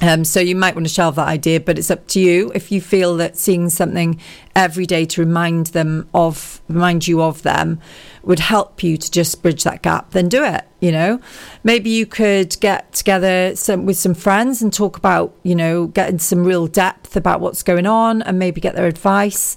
Um, 0.00 0.24
so 0.24 0.38
you 0.38 0.54
might 0.54 0.76
want 0.76 0.86
to 0.86 0.92
shelve 0.92 1.16
that 1.16 1.26
idea, 1.26 1.58
but 1.58 1.76
it's 1.76 1.90
up 1.90 2.06
to 2.08 2.20
you. 2.20 2.52
If 2.54 2.70
you 2.70 2.80
feel 2.80 3.16
that 3.16 3.36
seeing 3.36 3.68
something 3.68 4.20
every 4.54 4.86
day 4.86 5.04
to 5.06 5.20
remind 5.20 5.68
them 5.68 6.08
of, 6.14 6.60
remind 6.68 7.08
you 7.08 7.20
of 7.20 7.42
them, 7.42 7.80
would 8.22 8.38
help 8.38 8.84
you 8.84 8.96
to 8.96 9.10
just 9.10 9.42
bridge 9.42 9.64
that 9.64 9.82
gap, 9.82 10.10
then 10.10 10.28
do 10.28 10.44
it. 10.44 10.64
You 10.80 10.92
know, 10.92 11.20
maybe 11.64 11.90
you 11.90 12.06
could 12.06 12.56
get 12.60 12.92
together 12.92 13.56
some, 13.56 13.86
with 13.86 13.96
some 13.96 14.14
friends 14.14 14.62
and 14.62 14.72
talk 14.72 14.96
about, 14.96 15.34
you 15.42 15.56
know, 15.56 15.88
getting 15.88 16.20
some 16.20 16.44
real 16.44 16.68
depth 16.68 17.16
about 17.16 17.40
what's 17.40 17.64
going 17.64 17.86
on, 17.86 18.22
and 18.22 18.38
maybe 18.38 18.60
get 18.60 18.76
their 18.76 18.86
advice. 18.86 19.56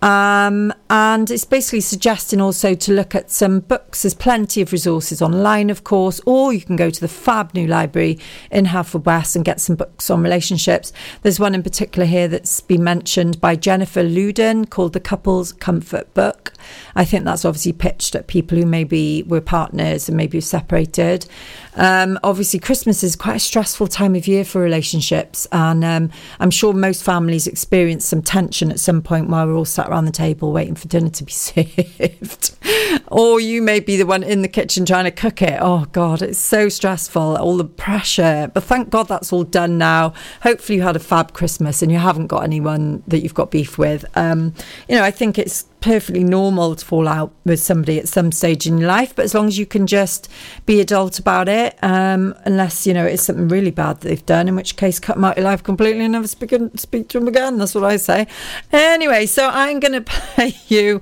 Um, 0.00 0.72
and 0.92 1.30
it's 1.30 1.46
basically 1.46 1.80
suggesting 1.80 2.38
also 2.38 2.74
to 2.74 2.92
look 2.92 3.14
at 3.14 3.30
some 3.30 3.60
books. 3.60 4.02
There's 4.02 4.12
plenty 4.12 4.60
of 4.60 4.72
resources 4.72 5.22
online, 5.22 5.70
of 5.70 5.84
course, 5.84 6.20
or 6.26 6.52
you 6.52 6.60
can 6.60 6.76
go 6.76 6.90
to 6.90 7.00
the 7.00 7.08
Fab 7.08 7.54
New 7.54 7.66
Library 7.66 8.18
in 8.50 8.66
Haverfordwest 8.66 9.34
and 9.34 9.42
get 9.42 9.58
some 9.58 9.74
books 9.74 10.10
on 10.10 10.22
relationships. 10.22 10.92
There's 11.22 11.40
one 11.40 11.54
in 11.54 11.62
particular 11.62 12.04
here 12.04 12.28
that's 12.28 12.60
been 12.60 12.84
mentioned 12.84 13.40
by 13.40 13.56
Jennifer 13.56 14.02
Louden 14.02 14.66
called 14.66 14.92
The 14.92 15.00
Couples 15.00 15.52
Comfort 15.52 16.12
Book. 16.12 16.52
I 16.94 17.06
think 17.06 17.24
that's 17.24 17.46
obviously 17.46 17.72
pitched 17.72 18.14
at 18.14 18.26
people 18.26 18.58
who 18.58 18.66
maybe 18.66 19.22
were 19.22 19.40
partners 19.40 20.08
and 20.08 20.16
maybe 20.16 20.42
separated. 20.42 21.26
Um, 21.74 22.18
obviously, 22.22 22.60
Christmas 22.60 23.02
is 23.02 23.16
quite 23.16 23.36
a 23.36 23.40
stressful 23.40 23.86
time 23.86 24.14
of 24.14 24.28
year 24.28 24.44
for 24.44 24.60
relationships, 24.60 25.46
and 25.52 25.82
um, 25.84 26.10
I'm 26.38 26.50
sure 26.50 26.74
most 26.74 27.02
families 27.02 27.46
experience 27.46 28.04
some 28.04 28.20
tension 28.20 28.70
at 28.70 28.78
some 28.78 29.00
point 29.00 29.28
while 29.28 29.46
we're 29.46 29.54
all 29.54 29.64
sat 29.64 29.88
around 29.88 30.04
the 30.04 30.12
table 30.12 30.52
waiting 30.52 30.74
for 30.82 30.88
dinner 30.88 31.08
to 31.10 31.24
be 31.24 31.32
served. 31.32 32.56
or 33.06 33.40
you 33.40 33.62
may 33.62 33.80
be 33.80 33.96
the 33.96 34.04
one 34.04 34.22
in 34.22 34.42
the 34.42 34.48
kitchen 34.48 34.84
trying 34.84 35.04
to 35.04 35.10
cook 35.10 35.40
it. 35.40 35.58
Oh, 35.60 35.86
God, 35.92 36.20
it's 36.20 36.38
so 36.38 36.68
stressful, 36.68 37.36
all 37.36 37.56
the 37.56 37.64
pressure. 37.64 38.50
But 38.52 38.64
thank 38.64 38.90
God 38.90 39.08
that's 39.08 39.32
all 39.32 39.44
done 39.44 39.78
now. 39.78 40.12
Hopefully, 40.42 40.76
you 40.76 40.82
had 40.82 40.96
a 40.96 41.00
fab 41.00 41.32
Christmas 41.32 41.82
and 41.82 41.90
you 41.90 41.98
haven't 41.98 42.26
got 42.26 42.42
anyone 42.42 43.02
that 43.06 43.20
you've 43.20 43.34
got 43.34 43.50
beef 43.50 43.78
with. 43.78 44.04
Um, 44.16 44.54
you 44.88 44.96
know, 44.96 45.04
I 45.04 45.10
think 45.10 45.38
it's 45.38 45.66
perfectly 45.82 46.24
normal 46.24 46.76
to 46.76 46.84
fall 46.84 47.08
out 47.08 47.34
with 47.44 47.60
somebody 47.60 47.98
at 47.98 48.08
some 48.08 48.32
stage 48.32 48.66
in 48.66 48.78
your 48.78 48.88
life, 48.88 49.14
but 49.14 49.24
as 49.24 49.34
long 49.34 49.48
as 49.48 49.58
you 49.58 49.66
can 49.66 49.86
just 49.86 50.28
be 50.64 50.80
adult 50.80 51.18
about 51.18 51.48
it, 51.48 51.76
um, 51.82 52.34
unless 52.44 52.86
you 52.86 52.94
know 52.94 53.04
it's 53.04 53.24
something 53.24 53.48
really 53.48 53.70
bad 53.70 54.00
that 54.00 54.08
they've 54.08 54.26
done, 54.26 54.48
in 54.48 54.56
which 54.56 54.76
case 54.76 54.98
cut 54.98 55.16
them 55.16 55.24
out 55.24 55.36
your 55.36 55.44
life 55.44 55.62
completely 55.62 56.04
and 56.04 56.12
never 56.12 56.28
speak 56.28 56.54
speak 56.76 57.08
to 57.08 57.18
them 57.18 57.28
again. 57.28 57.58
That's 57.58 57.74
what 57.74 57.84
I 57.84 57.96
say. 57.96 58.26
Anyway, 58.72 59.26
so 59.26 59.48
I'm 59.48 59.80
going 59.80 59.92
to 60.04 60.10
play 60.10 60.54
you 60.68 61.00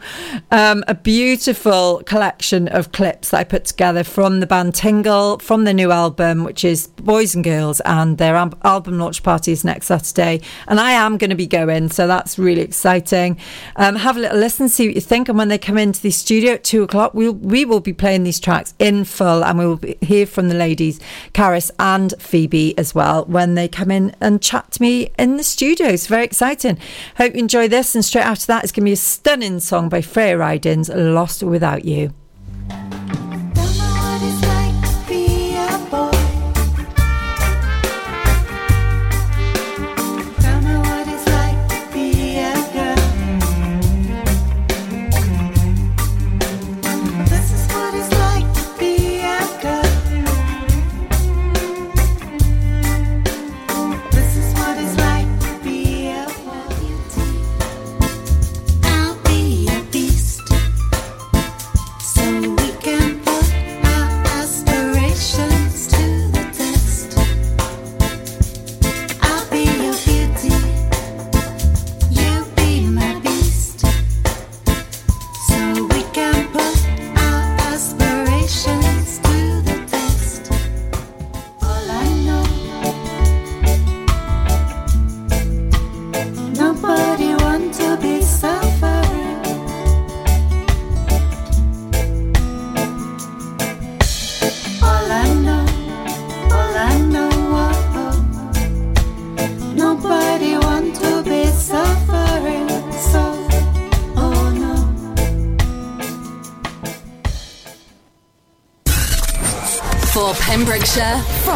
um, 0.51 0.83
a 0.89 0.95
beautiful 0.95 2.03
collection 2.07 2.67
of 2.69 2.93
clips 2.93 3.31
that 3.31 3.41
I 3.41 3.45
put 3.45 3.67
together 3.67 4.03
from 4.03 4.41
the 4.41 4.47
band 4.47 4.75
Tingle 4.75 5.39
from 5.39 5.65
their 5.65 5.75
new 5.75 5.93
album, 5.93 6.45
which 6.45 6.65
is 6.65 6.87
Boys 6.87 7.35
and 7.35 7.45
Girls, 7.45 7.81
and 7.81 8.17
their 8.17 8.35
al- 8.35 8.59
album 8.65 8.99
launch 8.99 9.23
party 9.23 9.53
is 9.53 9.63
next 9.63 9.87
Saturday, 9.87 10.41
and 10.67 10.81
I 10.81 10.93
am 10.93 11.19
going 11.19 11.31
to 11.31 11.37
be 11.37 11.47
going, 11.47 11.91
so 11.91 12.07
that's 12.07 12.39
really 12.39 12.63
exciting. 12.63 13.39
Um, 13.77 13.97
have 13.97 14.17
a 14.17 14.21
little 14.21 14.39
listen, 14.39 14.70
see 14.71 14.87
what 14.87 14.95
you 14.95 15.01
think, 15.01 15.29
and 15.29 15.37
when 15.37 15.49
they 15.49 15.59
come 15.59 15.77
into 15.77 16.01
the 16.01 16.11
studio 16.11 16.55
at 16.55 16.65
two 16.65 16.83
o'clock, 16.83 17.15
we'll, 17.15 17.33
we 17.33 17.65
will 17.65 17.81
be 17.81 17.93
playing 17.93 18.25
these 18.25 18.41
tracks 18.41 18.75
in 18.79 19.05
full, 19.05 19.45
and 19.45 19.59
we 19.59 19.67
will 19.67 19.81
hear 20.01 20.27
from 20.27 20.49
the 20.49 20.55
ladies, 20.55 21.01
Karis 21.35 21.71
and 21.79 22.15
Phoebe 22.19 22.77
as 22.79 22.95
well, 22.95 23.25
when 23.27 23.55
they 23.55 23.69
come 23.69 23.91
in 23.91 24.15
and 24.21 24.43
chat 24.43 24.71
to 24.73 24.83
me 24.83 25.11
in 25.19 25.37
the 25.37 25.45
studio. 25.45 25.89
It's 25.89 26.07
very 26.07 26.25
exciting. 26.25 26.79
Hope 27.17 27.35
you 27.35 27.41
enjoy 27.41 27.69
this, 27.69 27.95
and 27.95 28.05
straight 28.05 28.27
after 28.27 28.47
that, 28.47 28.65
it's 28.65 28.73
going 28.73 28.85
to 28.85 28.89
be 28.91 28.93
a 28.93 28.97
stunning 28.97 29.61
song 29.61 29.89
by 29.89 30.01
Freya 30.01 30.39
Ridings, 30.39 30.89
Lost 30.89 31.43
Without 31.43 31.85
You. 31.85 32.13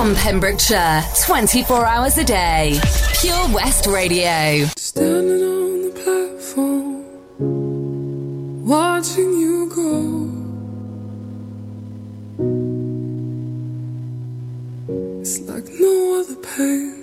From 0.04 0.14
Pembrokeshire, 0.16 1.02
24 1.24 1.86
hours 1.86 2.18
a 2.18 2.24
day. 2.24 2.78
Pure 3.22 3.48
West 3.54 3.86
Radio. 3.86 4.66
Standing 4.76 5.42
on 5.42 5.80
the 5.80 5.92
platform, 6.04 7.06
watching 8.66 9.32
you 9.40 9.70
go. 9.74 10.30
It's 15.22 15.40
like 15.40 15.64
no 15.80 16.20
other 16.20 16.36
pain 16.36 16.93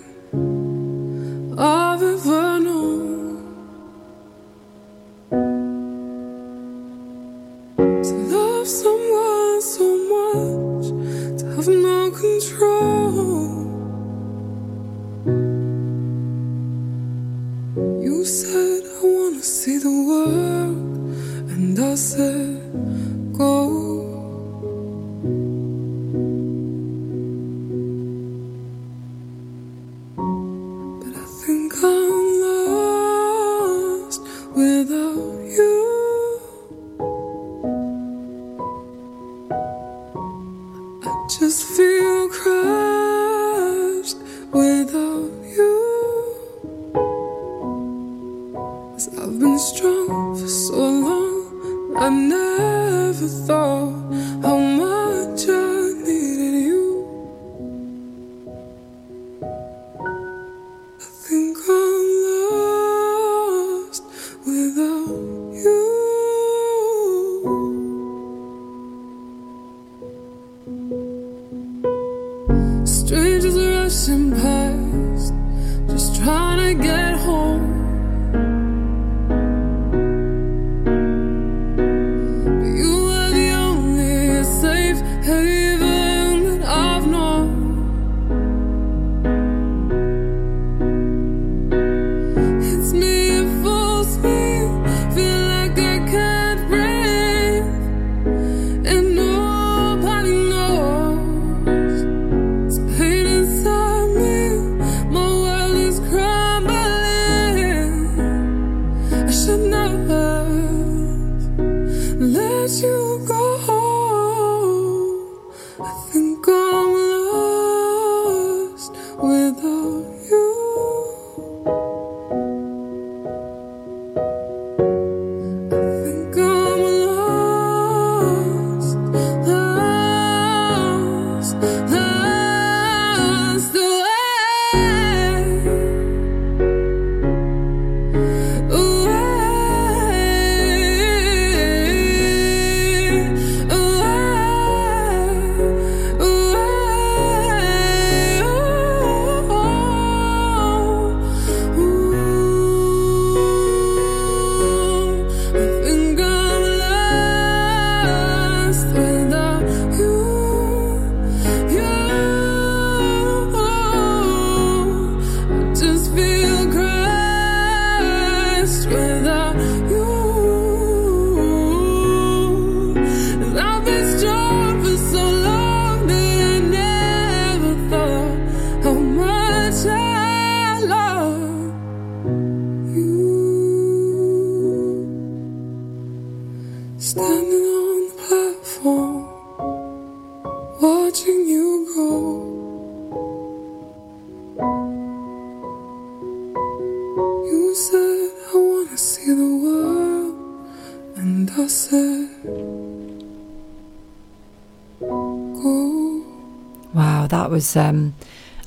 was 207.62 207.76
um, 207.76 208.16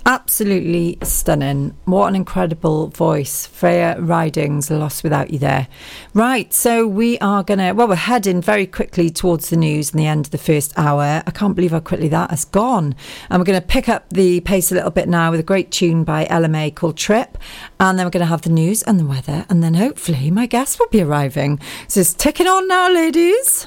absolutely 0.07 0.97
stunning. 1.03 1.77
What 1.85 2.07
an 2.07 2.15
incredible 2.15 2.87
voice. 2.91 3.45
Freya 3.45 3.97
Ridings, 3.99 4.71
Lost 4.71 5.03
Without 5.03 5.31
You 5.31 5.41
there. 5.41 5.67
Right, 6.13 6.55
so 6.55 6.87
we 6.87 7.19
are 7.19 7.43
going 7.43 7.59
to, 7.59 7.73
well, 7.73 7.89
we're 7.89 7.97
heading 7.97 8.41
very 8.41 8.69
quickly 8.69 9.11
towards 9.11 9.51
the 9.51 9.57
news 9.57 9.91
and 9.91 9.99
the 9.99 10.07
end 10.07 10.27
of 10.27 10.31
the 10.31 10.39
first 10.39 10.73
hour. 10.79 11.25
I 11.27 11.31
can't 11.33 11.57
believe 11.57 11.73
how 11.73 11.81
quickly 11.81 12.07
that 12.11 12.31
has 12.31 12.45
gone. 12.45 12.95
And 13.31 13.41
we're 13.41 13.47
going 13.47 13.61
to 13.61 13.67
pick 13.67 13.89
up 13.89 14.09
the 14.11 14.39
pace 14.43 14.71
a 14.71 14.77
little 14.77 14.93
bit 14.93 15.09
now 15.09 15.33
with 15.33 15.41
a 15.41 15.45
great 15.45 15.73
tune 15.73 16.05
by 16.05 16.29
Ella 16.31 16.47
Mai 16.47 16.71
called 16.71 16.97
Trip. 16.97 17.37
And 17.81 17.99
then 17.99 18.07
we're 18.07 18.11
going 18.11 18.21
to 18.21 18.27
have 18.27 18.43
the 18.43 18.51
news 18.51 18.85
and 18.85 19.01
the 19.01 19.07
weather. 19.07 19.45
And 19.51 19.61
then 19.61 19.75
hopefully 19.75 20.31
my 20.31 20.47
guest 20.47 20.79
will 20.79 20.87
be 20.87 21.03
arriving. 21.03 21.59
So 21.89 21.99
it's 21.99 22.15
ticking 22.15 22.47
on 22.47 22.69
now, 22.69 22.93
ladies. 22.93 23.67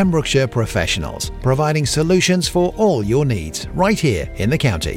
Pembrokeshire 0.00 0.48
Professionals, 0.48 1.30
providing 1.42 1.84
solutions 1.84 2.48
for 2.48 2.72
all 2.78 3.04
your 3.04 3.26
needs 3.26 3.68
right 3.74 4.00
here 4.00 4.32
in 4.36 4.48
the 4.48 4.56
county. 4.56 4.96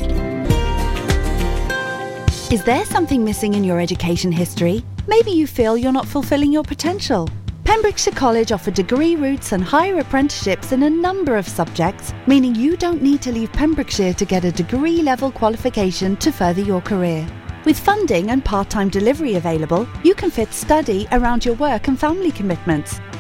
Is 2.50 2.64
there 2.64 2.86
something 2.86 3.22
missing 3.22 3.54
in 3.54 3.66
your 3.66 3.82
education 3.82 4.32
history? 4.32 4.82
Maybe 5.06 5.32
you 5.32 5.46
feel 5.46 5.78
you're 5.78 5.92
not 5.92 6.08
fulfilling 6.08 6.54
your 6.54 6.64
potential. 6.64 7.28
Pembrokeshire 7.66 8.14
College 8.14 8.54
offer 8.54 8.72
degree 8.72 9.18
routes 9.18 9.52
and 9.52 9.62
higher 9.62 10.00
apprenticeships 10.00 10.72
in 10.72 10.84
a 10.84 10.90
number 10.90 11.36
of 11.36 11.50
subjects, 11.50 12.14
meaning 12.26 12.56
you 12.56 12.78
don't 12.78 13.04
need 13.04 13.22
to 13.24 13.34
leave 13.34 13.52
Pembrokeshire 13.52 14.14
to 14.14 14.24
get 14.24 14.46
a 14.46 14.54
degree 14.54 15.02
level 15.02 15.34
qualification 15.34 16.16
to 16.16 16.32
further 16.32 16.62
your 16.62 16.80
career. 16.80 17.28
With 17.66 17.78
funding 17.78 18.30
and 18.32 18.46
part 18.46 18.70
time 18.70 18.88
delivery 18.88 19.36
available, 19.36 19.86
you 20.06 20.16
can 20.16 20.32
fit 20.32 20.54
study 20.54 21.10
around 21.12 21.44
your 21.44 21.56
work 21.56 21.90
and 21.90 22.00
family 22.00 22.32
commitments. 22.32 23.02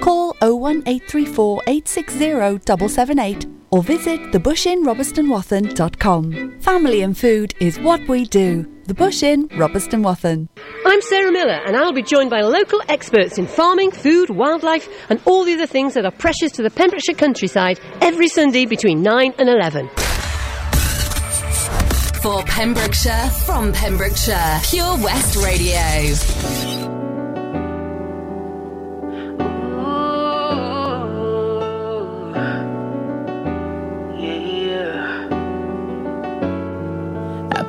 Call 0.00 0.28
01834 0.40 1.62
860 1.66 2.18
778 2.18 3.46
or 3.70 3.82
visit 3.82 4.18
thebushinrobertsonwathen.com. 4.32 6.60
Family 6.60 7.02
and 7.02 7.18
food 7.18 7.54
is 7.60 7.78
what 7.80 8.06
we 8.08 8.24
do. 8.24 8.64
The 8.84 8.94
Bush 8.94 9.22
Inn, 9.22 9.48
Robeston 9.48 10.02
Wathen. 10.02 10.48
I'm 10.86 11.02
Sarah 11.02 11.30
Miller, 11.30 11.60
and 11.66 11.76
I'll 11.76 11.92
be 11.92 12.02
joined 12.02 12.30
by 12.30 12.40
local 12.40 12.80
experts 12.88 13.36
in 13.36 13.46
farming, 13.46 13.90
food, 13.90 14.30
wildlife, 14.30 14.88
and 15.10 15.20
all 15.26 15.44
the 15.44 15.52
other 15.52 15.66
things 15.66 15.92
that 15.94 16.06
are 16.06 16.10
precious 16.10 16.52
to 16.52 16.62
the 16.62 16.70
Pembrokeshire 16.70 17.14
countryside 17.14 17.78
every 18.00 18.28
Sunday 18.28 18.64
between 18.64 19.02
9 19.02 19.34
and 19.38 19.50
11. 19.50 19.90
For 22.22 22.42
Pembrokeshire, 22.44 23.28
from 23.44 23.72
Pembrokeshire, 23.72 24.60
Pure 24.64 24.96
West 25.04 25.36
Radio. 25.44 26.97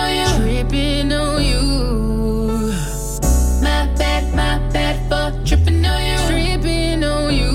On 0.00 0.10
you. 0.20 0.28
Tripping 0.38 1.12
on 1.12 1.42
you. 1.50 1.62
My 3.66 3.82
bad, 4.00 4.22
my 4.34 4.58
bad 4.72 4.96
for 5.08 5.26
tripping 5.46 5.84
on 5.84 6.00
you. 6.10 6.18
Tripping 6.28 7.04
on 7.04 7.34
you. 7.40 7.52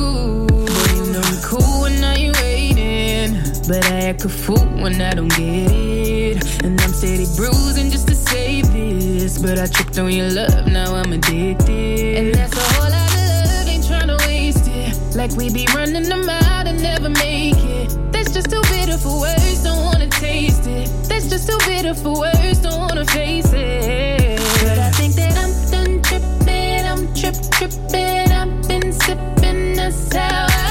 Know 1.14 1.24
you 1.32 1.40
cool 1.44 1.82
when 1.82 2.00
now 2.00 2.16
you 2.16 2.32
waiting. 2.42 3.30
But 3.68 3.82
I 3.92 3.96
act 4.10 4.26
a 4.26 4.30
fool 4.30 4.66
when 4.84 5.02
I 5.02 5.14
don't 5.14 5.30
get 5.30 5.72
it. 5.72 6.64
And 6.64 6.80
I'm 6.82 6.94
steady 6.94 7.28
bruising 7.36 7.90
just 7.92 8.08
to 8.10 8.16
save 8.16 8.72
this. 8.74 9.40
But 9.42 9.60
I 9.60 9.68
tripped 9.68 9.98
on 9.98 10.12
your 10.12 10.30
love, 10.30 10.68
now 10.68 10.96
I'm 10.96 11.12
addicted. 11.14 12.18
And 12.20 12.36
that's 12.36 12.56
a 12.56 12.66
whole 12.74 12.90
lot 12.90 13.12
of 13.14 13.24
love, 13.50 13.68
ain't 13.68 13.86
trying 13.88 14.08
to 14.14 14.18
waste 14.28 14.68
it. 14.68 15.16
Like 15.16 15.32
we 15.32 15.50
be 15.50 15.66
running 15.74 16.08
them 16.14 16.28
out 16.30 16.68
and 16.68 16.82
never 16.82 17.10
make 17.10 17.58
it. 17.58 17.90
That's 18.12 18.32
just 18.34 18.50
too 18.50 18.62
bitter 18.70 18.98
for 18.98 19.20
words, 19.22 19.45
That's 20.66 21.30
just 21.30 21.48
too 21.48 21.58
bitter 21.68 21.94
for 21.94 22.20
words, 22.20 22.60
don't 22.60 22.80
wanna 22.80 23.06
face 23.06 23.52
it. 23.54 24.40
But 24.64 24.80
I 24.80 24.90
think 24.92 25.14
that 25.14 25.38
I'm 25.38 25.54
done 25.70 26.02
tripping, 26.02 26.86
I'm 26.88 27.14
trip 27.14 27.36
tripping. 27.52 28.32
I've 28.32 28.68
been 28.68 28.92
sipping, 28.92 29.76
that's 29.76 30.12
how 30.12 30.48
I 30.50 30.65